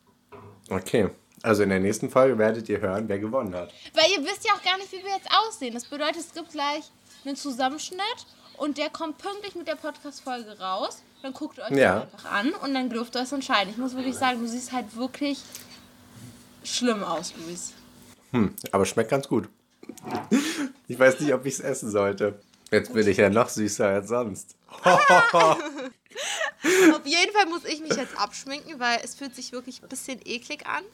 Okay. 0.70 1.10
Also 1.42 1.62
in 1.62 1.68
der 1.70 1.80
nächsten 1.80 2.10
Folge 2.10 2.36
werdet 2.38 2.68
ihr 2.68 2.80
hören, 2.80 3.08
wer 3.08 3.18
gewonnen 3.18 3.54
hat. 3.54 3.72
Weil 3.94 4.10
ihr 4.12 4.24
wisst 4.24 4.44
ja 4.44 4.52
auch 4.54 4.62
gar 4.62 4.76
nicht, 4.78 4.90
wie 4.92 5.02
wir 5.04 5.12
jetzt 5.14 5.28
aussehen. 5.30 5.74
Das 5.74 5.84
bedeutet, 5.84 6.16
es 6.16 6.32
gibt 6.32 6.50
gleich 6.52 6.84
einen 7.24 7.36
Zusammenschnitt 7.36 8.26
und 8.56 8.78
der 8.78 8.90
kommt 8.90 9.18
pünktlich 9.18 9.54
mit 9.54 9.68
der 9.68 9.76
Podcast-Folge 9.76 10.58
raus. 10.58 11.02
Dann 11.22 11.32
guckt 11.32 11.58
ihr 11.58 11.64
euch 11.64 11.70
Ja. 11.76 12.02
einfach 12.02 12.30
an 12.30 12.52
und 12.54 12.74
dann 12.74 12.90
dürft 12.90 13.14
ihr 13.16 13.22
es 13.22 13.32
entscheiden. 13.32 13.70
Ich 13.70 13.76
muss 13.76 13.94
wirklich 13.94 14.16
sagen, 14.16 14.40
du 14.40 14.48
siehst 14.48 14.72
halt 14.72 14.96
wirklich 14.96 15.40
schlimm 16.64 17.02
aus, 17.04 17.34
Luis. 17.36 17.72
Hm, 18.32 18.54
aber 18.72 18.84
schmeckt 18.86 19.10
ganz 19.10 19.28
gut. 19.28 19.48
Ich 20.86 20.98
weiß 20.98 21.20
nicht, 21.20 21.32
ob 21.34 21.46
ich 21.46 21.54
es 21.54 21.60
essen 21.60 21.90
sollte. 21.90 22.40
Jetzt 22.70 22.92
bin 22.92 23.06
ich 23.08 23.16
ja 23.16 23.30
noch 23.30 23.48
süßer 23.48 23.86
als 23.88 24.08
sonst. 24.08 24.54
Auf 24.84 25.58
jeden 27.06 27.32
Fall 27.32 27.46
muss 27.46 27.64
ich 27.64 27.80
mich 27.80 27.94
jetzt 27.96 28.18
abschminken, 28.20 28.78
weil 28.78 28.98
es 29.02 29.14
fühlt 29.14 29.34
sich 29.34 29.52
wirklich 29.52 29.82
ein 29.82 29.88
bisschen 29.88 30.20
eklig 30.24 30.66
an. 30.66 30.84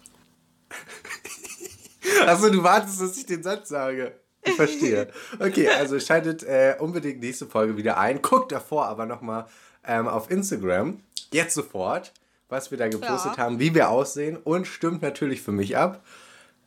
Achso, 2.27 2.51
du 2.51 2.62
wartest, 2.62 3.01
dass 3.01 3.16
ich 3.16 3.27
den 3.27 3.42
Satz 3.42 3.68
sage. 3.68 4.12
Ich 4.42 4.55
verstehe. 4.55 5.09
Okay, 5.40 5.68
also 5.68 5.99
schaltet 5.99 6.42
äh, 6.42 6.77
unbedingt 6.79 7.20
nächste 7.20 7.47
Folge 7.47 7.77
wieder 7.77 7.97
ein. 7.97 8.20
Guckt 8.20 8.53
davor 8.53 8.87
aber 8.87 9.07
nochmal 9.07 9.47
ähm, 9.87 10.07
auf 10.07 10.31
Instagram, 10.31 11.01
jetzt 11.33 11.55
sofort, 11.55 12.12
was 12.51 12.70
wir 12.70 12.77
da 12.79 12.88
gepostet 12.88 13.37
Ja. 13.37 13.44
haben, 13.44 13.59
wie 13.59 13.75
wir 13.75 13.88
aussehen 13.88 14.37
und 14.37 14.66
stimmt 14.66 15.01
natürlich 15.03 15.40
für 15.40 15.53
mich 15.53 15.77
ab. 15.79 16.05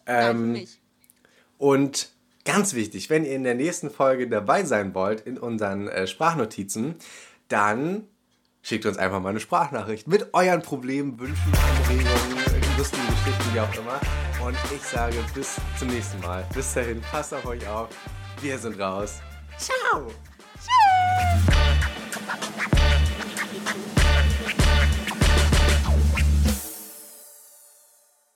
Ähm. 0.07 0.65
Und 1.57 2.09
ganz 2.45 2.73
wichtig, 2.73 3.09
wenn 3.09 3.25
ihr 3.25 3.35
in 3.35 3.43
der 3.43 3.55
nächsten 3.55 3.89
Folge 3.89 4.27
dabei 4.27 4.63
sein 4.63 4.93
wollt 4.95 5.21
in 5.21 5.37
unseren 5.37 5.87
äh, 5.87 6.07
Sprachnotizen, 6.07 6.95
dann 7.47 8.03
schickt 8.61 8.85
uns 8.85 8.97
einfach 8.97 9.21
mal 9.21 9.29
eine 9.29 9.39
Sprachnachricht 9.39 10.07
mit 10.07 10.33
euren 10.33 10.61
Problemen, 10.61 11.19
Wünschen, 11.19 11.53
Anregungen, 11.79 12.77
lustigen 12.77 13.07
Geschichten, 13.07 13.53
wie 13.53 13.59
auch 13.59 13.73
immer. 13.75 13.99
Und 14.45 14.57
ich 14.75 14.81
sage 14.81 15.15
bis 15.33 15.55
zum 15.79 15.87
nächsten 15.87 16.19
Mal. 16.21 16.45
Bis 16.53 16.73
dahin, 16.73 17.01
passt 17.01 17.33
auf 17.33 17.45
euch 17.45 17.67
auf. 17.67 17.89
Wir 18.41 18.57
sind 18.57 18.79
raus. 18.79 19.21
Ciao! 19.57 20.07
Tschüss. 20.55 21.67